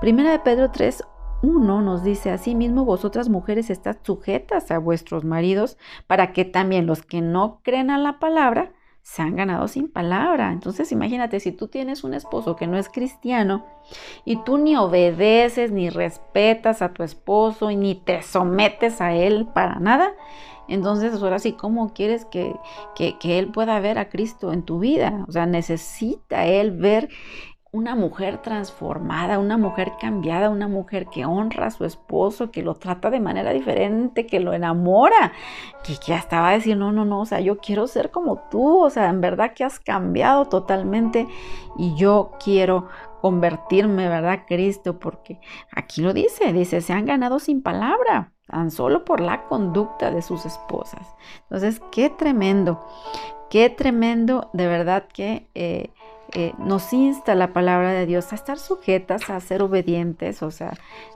Primera 0.00 0.30
de 0.30 0.38
Pedro 0.38 0.70
3, 0.70 1.04
1 1.42 1.82
nos 1.82 2.02
dice, 2.02 2.30
así 2.30 2.54
mismo 2.54 2.86
vosotras 2.86 3.28
mujeres 3.28 3.68
estás 3.68 3.98
sujetas 4.00 4.70
a 4.70 4.78
vuestros 4.78 5.22
maridos 5.22 5.76
para 6.06 6.32
que 6.32 6.46
también 6.46 6.86
los 6.86 7.02
que 7.02 7.20
no 7.20 7.60
creen 7.62 7.90
a 7.90 7.98
la 7.98 8.18
palabra 8.18 8.72
se 9.02 9.20
han 9.20 9.36
ganado 9.36 9.68
sin 9.68 9.92
palabra. 9.92 10.50
Entonces 10.50 10.90
imagínate, 10.92 11.40
si 11.40 11.52
tú 11.52 11.68
tienes 11.68 12.02
un 12.02 12.14
esposo 12.14 12.56
que 12.56 12.66
no 12.66 12.78
es 12.78 12.88
cristiano 12.88 13.66
y 14.24 14.42
tú 14.44 14.56
ni 14.56 14.76
obedeces, 14.76 15.72
ni 15.72 15.90
respetas 15.90 16.80
a 16.80 16.94
tu 16.94 17.02
esposo 17.02 17.70
y 17.70 17.76
ni 17.76 17.96
te 17.96 18.22
sometes 18.22 19.02
a 19.02 19.12
él 19.12 19.46
para 19.52 19.78
nada, 19.78 20.14
entonces, 20.68 21.22
ahora 21.22 21.38
sí, 21.38 21.52
¿cómo 21.52 21.92
quieres 21.92 22.24
que, 22.24 22.54
que, 22.94 23.38
Él 23.38 23.48
pueda 23.52 23.78
ver 23.80 23.98
a 23.98 24.08
Cristo 24.08 24.52
en 24.52 24.62
tu 24.62 24.78
vida? 24.78 25.24
O 25.28 25.32
sea, 25.32 25.46
necesita 25.46 26.46
Él 26.46 26.72
ver 26.72 27.08
una 27.76 27.94
mujer 27.94 28.38
transformada, 28.38 29.38
una 29.38 29.58
mujer 29.58 29.92
cambiada, 30.00 30.48
una 30.48 30.66
mujer 30.66 31.06
que 31.06 31.26
honra 31.26 31.66
a 31.66 31.70
su 31.70 31.84
esposo, 31.84 32.50
que 32.50 32.62
lo 32.62 32.74
trata 32.74 33.10
de 33.10 33.20
manera 33.20 33.52
diferente, 33.52 34.26
que 34.26 34.40
lo 34.40 34.54
enamora, 34.54 35.32
que 35.84 35.94
ya 36.06 36.16
estaba 36.16 36.48
a 36.48 36.52
decir, 36.52 36.76
no, 36.76 36.90
no, 36.90 37.04
no, 37.04 37.20
o 37.20 37.26
sea, 37.26 37.40
yo 37.40 37.58
quiero 37.58 37.86
ser 37.86 38.10
como 38.10 38.48
tú, 38.50 38.82
o 38.82 38.88
sea, 38.88 39.10
en 39.10 39.20
verdad 39.20 39.52
que 39.54 39.62
has 39.62 39.78
cambiado 39.78 40.46
totalmente 40.46 41.28
y 41.76 41.94
yo 41.96 42.32
quiero 42.42 42.88
convertirme, 43.20 44.08
¿verdad, 44.08 44.44
Cristo? 44.46 44.98
Porque 44.98 45.38
aquí 45.70 46.00
lo 46.00 46.14
dice, 46.14 46.54
dice, 46.54 46.80
se 46.80 46.94
han 46.94 47.04
ganado 47.04 47.38
sin 47.38 47.62
palabra 47.62 48.32
tan 48.46 48.70
solo 48.70 49.04
por 49.04 49.20
la 49.20 49.42
conducta 49.48 50.10
de 50.10 50.22
sus 50.22 50.46
esposas. 50.46 51.14
Entonces, 51.42 51.82
qué 51.90 52.08
tremendo, 52.08 52.86
qué 53.50 53.68
tremendo, 53.68 54.48
de 54.54 54.66
verdad 54.66 55.08
que 55.12 55.50
eh, 55.54 55.90
eh, 56.32 56.52
nos 56.58 56.92
insta 56.92 57.34
la 57.34 57.52
palabra 57.52 57.92
de 57.92 58.06
Dios 58.06 58.32
a 58.32 58.34
estar 58.34 58.58
sujetas, 58.58 59.30
a 59.30 59.38
ser 59.40 59.62
obedientes, 59.62 60.42
o 60.42 60.50
sea, 60.50 60.72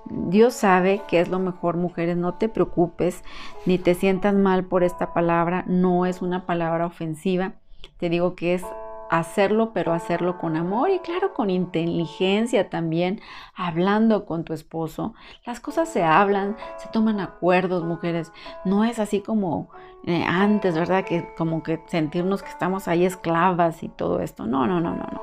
Dios 0.07 0.55
sabe 0.55 1.03
que 1.09 1.21
es 1.21 1.29
lo 1.29 1.39
mejor, 1.39 1.77
mujeres, 1.77 2.17
no 2.17 2.35
te 2.35 2.49
preocupes, 2.49 3.23
ni 3.67 3.79
te 3.79 3.95
sientas 3.95 4.35
mal 4.35 4.65
por 4.65 4.85
esta 4.85 5.13
palabra, 5.13 5.65
no 5.67 6.07
es 6.07 6.23
una 6.23 6.47
palabra 6.47 6.87
ofensiva, 6.87 7.55
te 7.99 8.09
digo 8.09 8.35
que 8.35 8.55
es 8.55 8.63
hacerlo, 9.11 9.73
pero 9.73 9.93
hacerlo 9.93 10.39
con 10.39 10.57
amor 10.57 10.91
y 10.91 11.01
claro, 11.01 11.35
con 11.35 11.51
inteligencia 11.51 12.71
también, 12.71 13.21
hablando 13.55 14.25
con 14.25 14.45
tu 14.45 14.53
esposo. 14.53 15.15
Las 15.45 15.61
cosas 15.61 15.89
se 15.89 16.05
hablan, 16.05 16.57
se 16.79 16.89
toman 16.89 17.21
acuerdos, 17.21 17.85
mujeres. 17.85 18.33
No 18.65 18.85
es 18.85 18.99
así 19.01 19.21
como 19.21 19.69
eh, 20.07 20.25
antes, 20.27 20.77
¿verdad? 20.77 21.05
Que 21.05 21.35
como 21.37 21.63
que 21.63 21.83
sentirnos 21.89 22.43
que 22.43 22.49
estamos 22.49 22.87
ahí 22.89 23.05
esclavas 23.05 23.83
y 23.83 23.89
todo 23.89 24.21
esto. 24.21 24.47
No, 24.47 24.67
no, 24.67 24.81
no, 24.81 24.95
no, 24.95 25.07
no. 25.13 25.23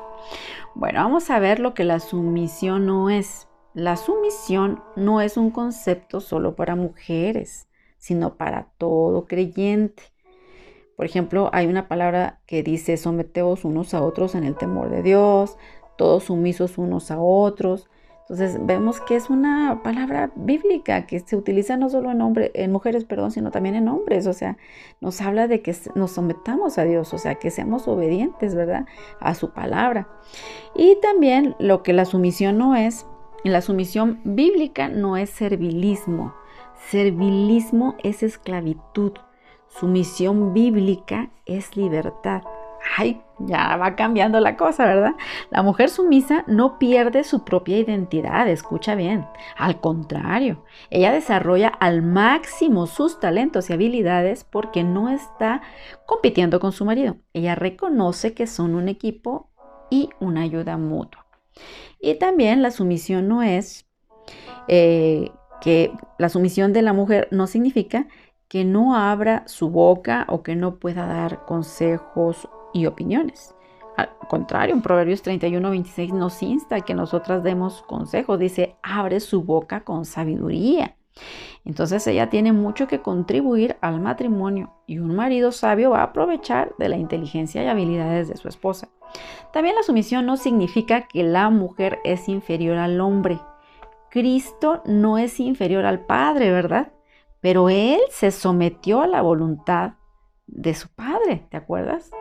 Bueno, 0.75 1.01
vamos 1.01 1.29
a 1.29 1.39
ver 1.39 1.59
lo 1.59 1.73
que 1.73 1.85
la 1.85 1.99
sumisión 1.99 2.85
no 2.85 3.09
es. 3.09 3.47
La 3.73 3.95
sumisión 3.95 4.83
no 4.95 5.21
es 5.21 5.37
un 5.37 5.51
concepto 5.51 6.19
solo 6.19 6.55
para 6.55 6.75
mujeres, 6.75 7.69
sino 7.97 8.35
para 8.35 8.67
todo 8.77 9.27
creyente. 9.27 10.03
Por 10.97 11.05
ejemplo, 11.05 11.51
hay 11.53 11.67
una 11.67 11.87
palabra 11.87 12.39
que 12.47 12.63
dice 12.63 12.97
someteos 12.97 13.63
unos 13.63 13.93
a 13.93 14.01
otros 14.01 14.33
en 14.33 14.43
el 14.43 14.55
temor 14.55 14.89
de 14.89 15.03
Dios, 15.03 15.55
todos 15.95 16.25
sumisos 16.25 16.79
unos 16.79 17.11
a 17.11 17.21
otros. 17.21 17.87
Entonces 18.21 18.57
vemos 18.65 18.99
que 18.99 19.15
es 19.15 19.29
una 19.29 19.81
palabra 19.83 20.31
bíblica 20.35 21.05
que 21.05 21.19
se 21.19 21.35
utiliza 21.37 21.77
no 21.77 21.89
solo 21.89 22.11
en, 22.11 22.51
en 22.55 22.71
mujeres, 22.71 23.05
perdón, 23.05 23.29
sino 23.29 23.51
también 23.51 23.75
en 23.75 23.87
hombres. 23.87 24.25
O 24.25 24.33
sea, 24.33 24.57
nos 24.99 25.21
habla 25.21 25.47
de 25.47 25.61
que 25.61 25.73
nos 25.93 26.11
sometamos 26.11 26.79
a 26.79 26.83
Dios, 26.83 27.13
o 27.13 27.19
sea, 27.19 27.35
que 27.35 27.51
seamos 27.51 27.87
obedientes, 27.87 28.55
¿verdad? 28.55 28.87
A 29.19 29.35
su 29.35 29.51
palabra. 29.51 30.09
Y 30.75 30.97
también 30.99 31.55
lo 31.59 31.83
que 31.83 31.93
la 31.93 32.05
sumisión 32.05 32.57
no 32.57 32.75
es, 32.75 33.05
la 33.43 33.61
sumisión 33.61 34.19
bíblica 34.23 34.89
no 34.89 35.15
es 35.15 35.29
servilismo. 35.29 36.33
Servilismo 36.89 37.95
es 38.03 38.23
esclavitud. 38.23 39.13
Sumisión 39.79 40.53
bíblica 40.53 41.29
es 41.45 41.77
libertad. 41.77 42.41
Ay, 42.95 43.21
ya 43.39 43.75
va 43.77 43.95
cambiando 43.95 44.39
la 44.39 44.55
cosa, 44.57 44.85
¿verdad? 44.85 45.13
La 45.51 45.61
mujer 45.61 45.89
sumisa 45.89 46.43
no 46.47 46.79
pierde 46.79 47.23
su 47.23 47.43
propia 47.43 47.77
identidad, 47.77 48.47
escucha 48.47 48.95
bien. 48.95 49.25
Al 49.55 49.79
contrario, 49.79 50.63
ella 50.89 51.11
desarrolla 51.11 51.67
al 51.67 52.01
máximo 52.01 52.87
sus 52.87 53.19
talentos 53.19 53.69
y 53.69 53.73
habilidades 53.73 54.43
porque 54.43 54.83
no 54.83 55.09
está 55.09 55.61
compitiendo 56.05 56.59
con 56.59 56.71
su 56.71 56.85
marido. 56.85 57.17
Ella 57.33 57.55
reconoce 57.55 58.33
que 58.33 58.47
son 58.47 58.73
un 58.73 58.89
equipo 58.89 59.51
y 59.89 60.09
una 60.19 60.41
ayuda 60.41 60.77
mutua. 60.77 61.25
Y 61.99 62.15
también 62.15 62.61
la 62.61 62.71
sumisión 62.71 63.27
no 63.27 63.43
es 63.43 63.85
eh, 64.67 65.31
que 65.61 65.91
la 66.17 66.29
sumisión 66.29 66.73
de 66.73 66.81
la 66.81 66.93
mujer 66.93 67.27
no 67.31 67.47
significa 67.47 68.07
que 68.47 68.63
no 68.63 68.95
abra 68.95 69.43
su 69.47 69.69
boca 69.69 70.25
o 70.29 70.43
que 70.43 70.55
no 70.55 70.75
pueda 70.75 71.05
dar 71.05 71.45
consejos 71.45 72.47
y 72.73 72.85
opiniones. 72.85 73.55
Al 73.97 74.09
contrario, 74.29 74.75
en 74.75 74.81
Proverbios 74.81 75.23
31, 75.23 75.69
26 75.69 76.13
nos 76.13 76.41
insta 76.43 76.75
a 76.77 76.81
que 76.81 76.93
nosotras 76.93 77.43
demos 77.43 77.81
consejos. 77.81 78.37
Dice, 78.37 78.75
abre 78.83 79.19
su 79.19 79.43
boca 79.43 79.81
con 79.81 80.05
sabiduría. 80.05 80.95
Entonces 81.65 82.05
ella 82.05 82.29
tiene 82.29 82.53
mucho 82.53 82.87
que 82.87 83.01
contribuir 83.01 83.75
al 83.81 83.99
matrimonio 83.99 84.73
y 84.85 84.99
un 84.99 85.15
marido 85.15 85.51
sabio 85.51 85.89
va 85.89 86.01
a 86.01 86.03
aprovechar 86.03 86.75
de 86.77 86.89
la 86.89 86.97
inteligencia 86.97 87.63
y 87.63 87.67
habilidades 87.67 88.27
de 88.27 88.37
su 88.37 88.47
esposa. 88.47 88.89
También 89.51 89.75
la 89.75 89.83
sumisión 89.83 90.25
no 90.25 90.37
significa 90.37 91.07
que 91.07 91.23
la 91.23 91.49
mujer 91.49 91.99
es 92.03 92.29
inferior 92.29 92.77
al 92.77 93.01
hombre. 93.01 93.39
Cristo 94.11 94.81
no 94.85 95.17
es 95.17 95.39
inferior 95.39 95.85
al 95.85 96.05
Padre, 96.05 96.51
¿verdad? 96.51 96.91
Pero 97.47 97.69
él 97.69 98.01
se 98.09 98.31
sometió 98.31 98.99
a 98.99 99.07
la 99.07 99.21
voluntad 99.21 99.93
de 100.47 100.73
su 100.73 100.89
padre, 100.89 101.47
¿te 101.49 101.55
acuerdas? 101.55 102.11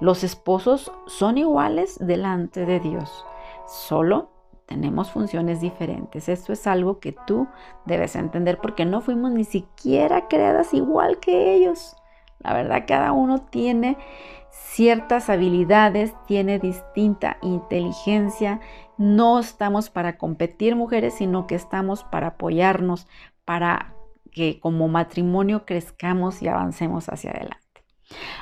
Los 0.00 0.24
esposos 0.24 0.90
son 1.06 1.36
iguales 1.36 1.98
delante 2.00 2.64
de 2.64 2.80
Dios, 2.80 3.26
solo 3.66 4.30
tenemos 4.64 5.10
funciones 5.10 5.60
diferentes. 5.60 6.30
Esto 6.30 6.54
es 6.54 6.66
algo 6.66 7.00
que 7.00 7.14
tú 7.26 7.48
debes 7.84 8.16
entender 8.16 8.60
porque 8.62 8.86
no 8.86 9.02
fuimos 9.02 9.32
ni 9.32 9.44
siquiera 9.44 10.26
creadas 10.26 10.72
igual 10.72 11.18
que 11.20 11.52
ellos. 11.52 11.94
La 12.38 12.54
verdad, 12.54 12.84
cada 12.88 13.12
uno 13.12 13.42
tiene 13.42 13.98
ciertas 14.48 15.28
habilidades, 15.28 16.14
tiene 16.26 16.58
distinta 16.58 17.36
inteligencia. 17.42 18.60
No 18.96 19.38
estamos 19.38 19.90
para 19.90 20.16
competir 20.16 20.76
mujeres, 20.76 21.12
sino 21.12 21.46
que 21.46 21.56
estamos 21.56 22.04
para 22.04 22.28
apoyarnos, 22.28 23.06
para 23.44 23.96
que 24.32 24.58
como 24.58 24.88
matrimonio 24.88 25.64
crezcamos 25.64 26.42
y 26.42 26.48
avancemos 26.48 27.08
hacia 27.08 27.30
adelante. 27.30 27.58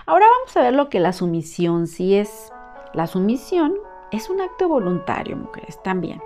Ahora 0.07 0.27
vamos 0.39 0.57
a 0.57 0.63
ver 0.63 0.75
lo 0.75 0.89
que 0.89 1.01
la 1.01 1.13
sumisión 1.13 1.87
sí 1.87 2.15
es. 2.15 2.53
La 2.95 3.07
sumisión 3.07 3.75
es 4.11 4.31
un 4.31 4.41
acto 4.41 4.69
voluntario, 4.69 5.37
mujeres, 5.37 5.81
también. 5.83 6.21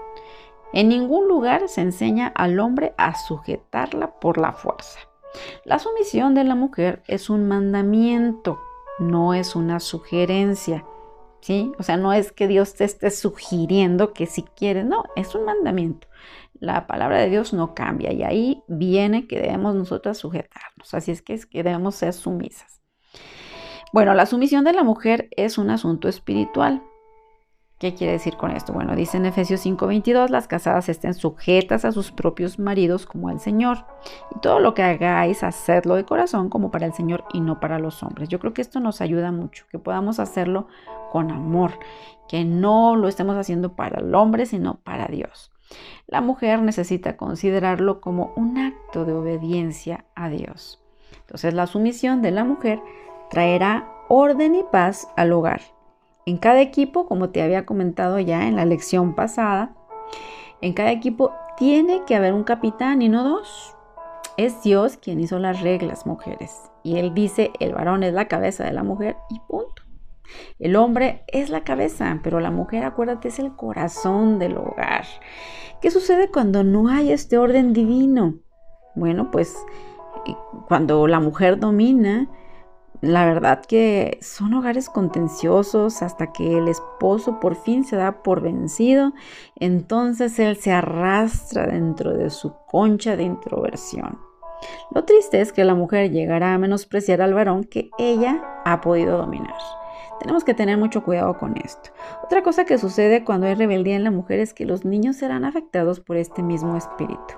En 0.72 0.88
ningún 0.88 1.28
lugar 1.28 1.68
se 1.68 1.82
enseña 1.82 2.28
al 2.34 2.58
hombre 2.58 2.94
a 2.96 3.14
sujetarla 3.14 4.18
por 4.18 4.38
la 4.38 4.52
fuerza. 4.52 4.98
La 5.64 5.78
sumisión 5.78 6.34
de 6.34 6.44
la 6.44 6.54
mujer 6.54 7.02
es 7.06 7.30
un 7.30 7.46
mandamiento, 7.46 8.60
no 8.98 9.34
es 9.34 9.56
una 9.56 9.80
sugerencia. 9.80 10.84
¿Sí? 11.40 11.72
O 11.78 11.82
sea, 11.82 11.98
no 11.98 12.14
es 12.14 12.32
que 12.32 12.48
Dios 12.48 12.72
te 12.74 12.84
esté 12.84 13.10
sugiriendo 13.10 14.14
que 14.14 14.24
si 14.24 14.44
quieres, 14.44 14.86
no, 14.86 15.04
es 15.14 15.34
un 15.34 15.44
mandamiento 15.44 16.08
la 16.64 16.86
palabra 16.86 17.18
de 17.18 17.28
Dios 17.28 17.52
no 17.52 17.74
cambia 17.74 18.12
y 18.12 18.22
ahí 18.22 18.62
viene 18.66 19.26
que 19.26 19.40
debemos 19.40 19.74
nosotras 19.74 20.18
sujetarnos. 20.18 20.94
Así 20.94 21.12
es 21.12 21.22
que, 21.22 21.38
debemos 21.62 21.94
ser 21.94 22.12
sumisas. 22.12 22.80
Bueno, 23.92 24.14
la 24.14 24.26
sumisión 24.26 24.64
de 24.64 24.72
la 24.72 24.82
mujer 24.82 25.28
es 25.36 25.58
un 25.58 25.70
asunto 25.70 26.08
espiritual. 26.08 26.82
¿Qué 27.78 27.94
quiere 27.94 28.14
decir 28.14 28.36
con 28.36 28.50
esto? 28.50 28.72
Bueno, 28.72 28.96
dice 28.96 29.18
en 29.18 29.26
Efesios 29.26 29.60
5:22, 29.60 30.30
las 30.30 30.48
casadas 30.48 30.88
estén 30.88 31.12
sujetas 31.12 31.84
a 31.84 31.92
sus 31.92 32.12
propios 32.12 32.58
maridos 32.58 33.04
como 33.04 33.28
al 33.28 33.40
Señor. 33.40 33.84
Y 34.34 34.40
todo 34.40 34.58
lo 34.58 34.74
que 34.74 34.82
hagáis, 34.82 35.42
hacedlo 35.42 35.96
de 35.96 36.04
corazón 36.04 36.48
como 36.48 36.70
para 36.70 36.86
el 36.86 36.94
Señor 36.94 37.24
y 37.32 37.40
no 37.40 37.60
para 37.60 37.78
los 37.78 38.02
hombres. 38.02 38.28
Yo 38.28 38.38
creo 38.38 38.54
que 38.54 38.62
esto 38.62 38.80
nos 38.80 39.00
ayuda 39.00 39.32
mucho, 39.32 39.66
que 39.70 39.78
podamos 39.78 40.18
hacerlo 40.18 40.66
con 41.12 41.30
amor, 41.30 41.78
que 42.28 42.44
no 42.44 42.96
lo 42.96 43.06
estemos 43.06 43.36
haciendo 43.36 43.76
para 43.76 44.00
el 44.00 44.14
hombre, 44.14 44.46
sino 44.46 44.76
para 44.76 45.06
Dios. 45.06 45.53
La 46.06 46.20
mujer 46.20 46.60
necesita 46.62 47.16
considerarlo 47.16 48.00
como 48.00 48.32
un 48.36 48.58
acto 48.58 49.04
de 49.04 49.12
obediencia 49.12 50.04
a 50.14 50.28
Dios. 50.28 50.82
Entonces 51.20 51.54
la 51.54 51.66
sumisión 51.66 52.22
de 52.22 52.30
la 52.30 52.44
mujer 52.44 52.80
traerá 53.30 53.88
orden 54.08 54.54
y 54.54 54.64
paz 54.70 55.08
al 55.16 55.32
hogar. 55.32 55.60
En 56.26 56.38
cada 56.38 56.60
equipo, 56.60 57.06
como 57.06 57.30
te 57.30 57.42
había 57.42 57.66
comentado 57.66 58.18
ya 58.18 58.46
en 58.48 58.56
la 58.56 58.64
lección 58.64 59.14
pasada, 59.14 59.74
en 60.60 60.72
cada 60.72 60.92
equipo 60.92 61.32
tiene 61.56 62.02
que 62.06 62.16
haber 62.16 62.32
un 62.32 62.44
capitán 62.44 63.02
y 63.02 63.08
no 63.08 63.24
dos. 63.24 63.76
Es 64.36 64.62
Dios 64.62 64.96
quien 64.96 65.20
hizo 65.20 65.38
las 65.38 65.60
reglas, 65.60 66.06
mujeres. 66.06 66.70
Y 66.82 66.96
Él 66.98 67.14
dice, 67.14 67.52
el 67.60 67.74
varón 67.74 68.02
es 68.02 68.12
la 68.12 68.26
cabeza 68.26 68.64
de 68.64 68.72
la 68.72 68.82
mujer 68.82 69.16
y 69.30 69.38
punto. 69.40 69.83
El 70.58 70.76
hombre 70.76 71.24
es 71.28 71.50
la 71.50 71.64
cabeza, 71.64 72.20
pero 72.22 72.40
la 72.40 72.50
mujer, 72.50 72.84
acuérdate, 72.84 73.28
es 73.28 73.38
el 73.38 73.54
corazón 73.54 74.38
del 74.38 74.56
hogar. 74.56 75.04
¿Qué 75.80 75.90
sucede 75.90 76.30
cuando 76.30 76.64
no 76.64 76.88
hay 76.88 77.12
este 77.12 77.38
orden 77.38 77.72
divino? 77.72 78.34
Bueno, 78.94 79.30
pues 79.30 79.54
eh, 80.26 80.34
cuando 80.68 81.06
la 81.06 81.20
mujer 81.20 81.58
domina, 81.58 82.28
la 83.00 83.26
verdad 83.26 83.62
que 83.64 84.18
son 84.22 84.54
hogares 84.54 84.88
contenciosos 84.88 86.00
hasta 86.02 86.32
que 86.32 86.56
el 86.56 86.68
esposo 86.68 87.38
por 87.38 87.54
fin 87.54 87.84
se 87.84 87.96
da 87.96 88.22
por 88.22 88.40
vencido, 88.40 89.12
entonces 89.56 90.38
él 90.38 90.56
se 90.56 90.72
arrastra 90.72 91.66
dentro 91.66 92.14
de 92.14 92.30
su 92.30 92.54
concha 92.66 93.16
de 93.16 93.24
introversión. 93.24 94.18
Lo 94.94 95.04
triste 95.04 95.40
es 95.40 95.52
que 95.52 95.64
la 95.64 95.74
mujer 95.74 96.10
llegará 96.10 96.54
a 96.54 96.58
menospreciar 96.58 97.20
al 97.20 97.34
varón 97.34 97.64
que 97.64 97.90
ella 97.98 98.42
ha 98.64 98.80
podido 98.80 99.18
dominar. 99.18 99.54
Tenemos 100.20 100.44
que 100.44 100.54
tener 100.54 100.78
mucho 100.78 101.02
cuidado 101.04 101.36
con 101.38 101.56
esto. 101.56 101.90
Otra 102.22 102.42
cosa 102.42 102.64
que 102.64 102.78
sucede 102.78 103.24
cuando 103.24 103.46
hay 103.46 103.54
rebeldía 103.54 103.96
en 103.96 104.04
la 104.04 104.10
mujer 104.10 104.40
es 104.40 104.54
que 104.54 104.66
los 104.66 104.84
niños 104.84 105.16
serán 105.16 105.44
afectados 105.44 106.00
por 106.00 106.16
este 106.16 106.42
mismo 106.42 106.76
espíritu. 106.76 107.34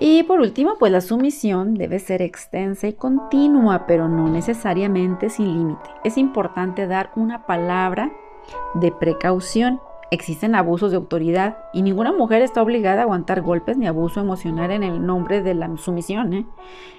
Y 0.00 0.22
por 0.22 0.38
último, 0.38 0.76
pues 0.78 0.92
la 0.92 1.00
sumisión 1.00 1.74
debe 1.74 1.98
ser 1.98 2.22
extensa 2.22 2.86
y 2.86 2.92
continua, 2.92 3.86
pero 3.88 4.08
no 4.08 4.28
necesariamente 4.28 5.28
sin 5.28 5.52
límite. 5.52 5.90
Es 6.04 6.16
importante 6.16 6.86
dar 6.86 7.10
una 7.16 7.46
palabra 7.46 8.12
de 8.74 8.92
precaución. 8.92 9.80
Existen 10.12 10.54
abusos 10.54 10.92
de 10.92 10.98
autoridad 10.98 11.58
y 11.72 11.82
ninguna 11.82 12.12
mujer 12.12 12.42
está 12.42 12.62
obligada 12.62 13.00
a 13.00 13.02
aguantar 13.02 13.42
golpes 13.42 13.76
ni 13.76 13.88
abuso 13.88 14.20
emocional 14.20 14.70
en 14.70 14.84
el 14.84 15.04
nombre 15.04 15.42
de 15.42 15.54
la 15.54 15.76
sumisión. 15.76 16.32
¿eh? 16.32 16.46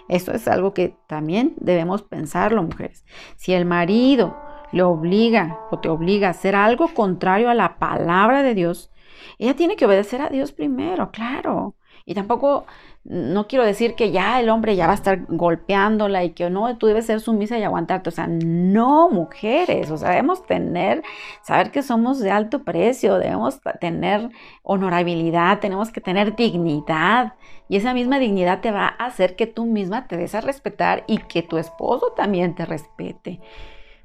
Esto 0.09 0.33
es 0.33 0.47
algo 0.49 0.73
que 0.73 0.97
también 1.07 1.53
debemos 1.55 2.03
pensarlo, 2.03 2.61
mujeres. 2.63 3.05
Si 3.37 3.53
el 3.53 3.63
marido 3.63 4.35
le 4.71 4.83
obliga 4.83 5.59
o 5.71 5.79
te 5.79 5.89
obliga 5.89 6.27
a 6.27 6.31
hacer 6.31 6.55
algo 6.55 6.93
contrario 6.93 7.49
a 7.49 7.55
la 7.55 7.77
palabra 7.77 8.43
de 8.43 8.55
Dios, 8.55 8.91
Ella 9.37 9.55
tiene 9.55 9.75
que 9.75 9.85
obedecer 9.85 10.21
a 10.21 10.29
Dios 10.29 10.51
primero, 10.51 11.11
claro. 11.11 11.75
Y 12.09 12.15
tampoco, 12.15 12.65
no 13.03 13.47
quiero 13.47 13.63
decir 13.63 13.93
que 13.93 14.11
ya 14.11 14.39
el 14.39 14.49
hombre 14.49 14.75
ya 14.75 14.87
va 14.87 14.93
a 14.93 14.95
estar 14.95 15.25
golpeándola 15.27 16.23
y 16.23 16.31
que 16.31 16.49
no, 16.49 16.75
tú 16.77 16.87
debes 16.87 17.05
ser 17.05 17.19
sumisa 17.19 17.59
y 17.59 17.63
aguantarte. 17.63 18.09
O 18.09 18.11
sea, 18.11 18.27
no, 18.27 19.09
mujeres. 19.11 19.91
O 19.91 19.97
sea, 19.97 20.09
debemos 20.09 20.43
tener, 20.45 21.03
saber 21.43 21.69
que 21.71 21.83
somos 21.83 22.19
de 22.19 22.31
alto 22.31 22.63
precio, 22.63 23.19
debemos 23.19 23.59
tener 23.79 24.29
honorabilidad, 24.63 25.59
tenemos 25.59 25.91
que 25.91 26.01
tener 26.01 26.35
dignidad. 26.35 27.33
Y 27.67 27.77
esa 27.77 27.93
misma 27.93 28.17
dignidad 28.17 28.61
te 28.61 28.71
va 28.71 28.87
a 28.97 29.05
hacer 29.05 29.35
que 29.35 29.45
tú 29.45 29.67
misma 29.67 30.07
te 30.07 30.17
des 30.17 30.33
a 30.33 30.41
respetar 30.41 31.03
y 31.05 31.19
que 31.19 31.43
tu 31.43 31.59
esposo 31.59 32.13
también 32.15 32.55
te 32.55 32.65
respete. 32.65 33.39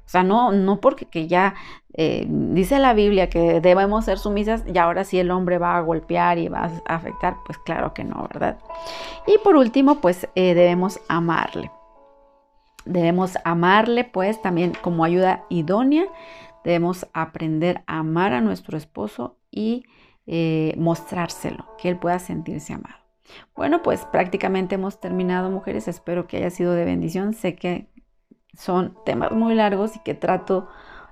O 0.05 0.09
sea, 0.09 0.23
no, 0.23 0.51
no 0.51 0.79
porque 0.79 1.05
que 1.05 1.27
ya 1.27 1.55
eh, 1.93 2.25
dice 2.29 2.77
la 2.77 2.93
Biblia 2.93 3.29
que 3.29 3.61
debemos 3.61 4.05
ser 4.05 4.19
sumisas 4.19 4.63
y 4.71 4.77
ahora 4.77 5.03
sí 5.03 5.17
el 5.17 5.31
hombre 5.31 5.57
va 5.57 5.77
a 5.77 5.81
golpear 5.81 6.37
y 6.37 6.47
va 6.47 6.69
a 6.85 6.95
afectar, 6.95 7.37
pues 7.45 7.57
claro 7.59 7.93
que 7.93 8.03
no, 8.03 8.27
¿verdad? 8.31 8.59
Y 9.25 9.37
por 9.39 9.55
último, 9.55 10.01
pues 10.01 10.27
eh, 10.35 10.53
debemos 10.53 10.99
amarle. 11.07 11.71
Debemos 12.85 13.37
amarle, 13.43 14.03
pues 14.03 14.41
también 14.41 14.73
como 14.81 15.03
ayuda 15.05 15.45
idónea, 15.49 16.05
debemos 16.63 17.07
aprender 17.13 17.83
a 17.87 17.99
amar 17.99 18.33
a 18.33 18.41
nuestro 18.41 18.77
esposo 18.77 19.37
y 19.49 19.85
eh, 20.27 20.75
mostrárselo, 20.77 21.65
que 21.77 21.89
él 21.89 21.97
pueda 21.97 22.19
sentirse 22.19 22.73
amado. 22.73 22.95
Bueno, 23.55 23.81
pues 23.81 24.05
prácticamente 24.05 24.75
hemos 24.75 24.99
terminado, 24.99 25.49
mujeres. 25.49 25.87
Espero 25.87 26.27
que 26.27 26.37
haya 26.37 26.49
sido 26.49 26.73
de 26.73 26.85
bendición. 26.85 27.33
Sé 27.33 27.55
que 27.55 27.87
son 28.57 28.95
temas 29.05 29.31
muy 29.31 29.55
largos 29.55 29.95
y 29.95 29.99
que 29.99 30.13
trato 30.13 30.67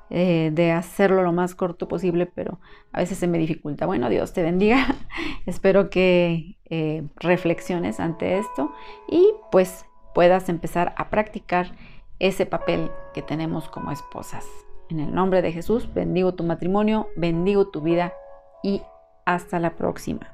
eh, 0.09 0.51
de 0.53 0.71
hacerlo 0.71 1.23
lo 1.23 1.31
más 1.31 1.55
corto 1.55 1.87
posible, 1.87 2.25
pero 2.25 2.59
a 2.91 2.99
veces 2.99 3.17
se 3.17 3.27
me 3.27 3.37
dificulta. 3.37 3.85
Bueno, 3.85 4.09
Dios 4.09 4.33
te 4.33 4.43
bendiga. 4.43 4.95
Espero 5.45 5.89
que 5.89 6.57
eh, 6.69 7.03
reflexiones 7.15 7.99
ante 7.99 8.37
esto 8.37 8.73
y 9.09 9.27
pues 9.51 9.85
puedas 10.13 10.49
empezar 10.49 10.93
a 10.97 11.09
practicar 11.09 11.75
ese 12.19 12.45
papel 12.45 12.91
que 13.13 13.21
tenemos 13.21 13.69
como 13.69 13.91
esposas. 13.91 14.45
En 14.89 14.99
el 14.99 15.13
nombre 15.13 15.41
de 15.41 15.51
Jesús, 15.51 15.91
bendigo 15.93 16.35
tu 16.35 16.43
matrimonio, 16.43 17.07
bendigo 17.15 17.69
tu 17.69 17.81
vida 17.81 18.13
y 18.61 18.81
hasta 19.25 19.59
la 19.59 19.75
próxima. 19.75 20.32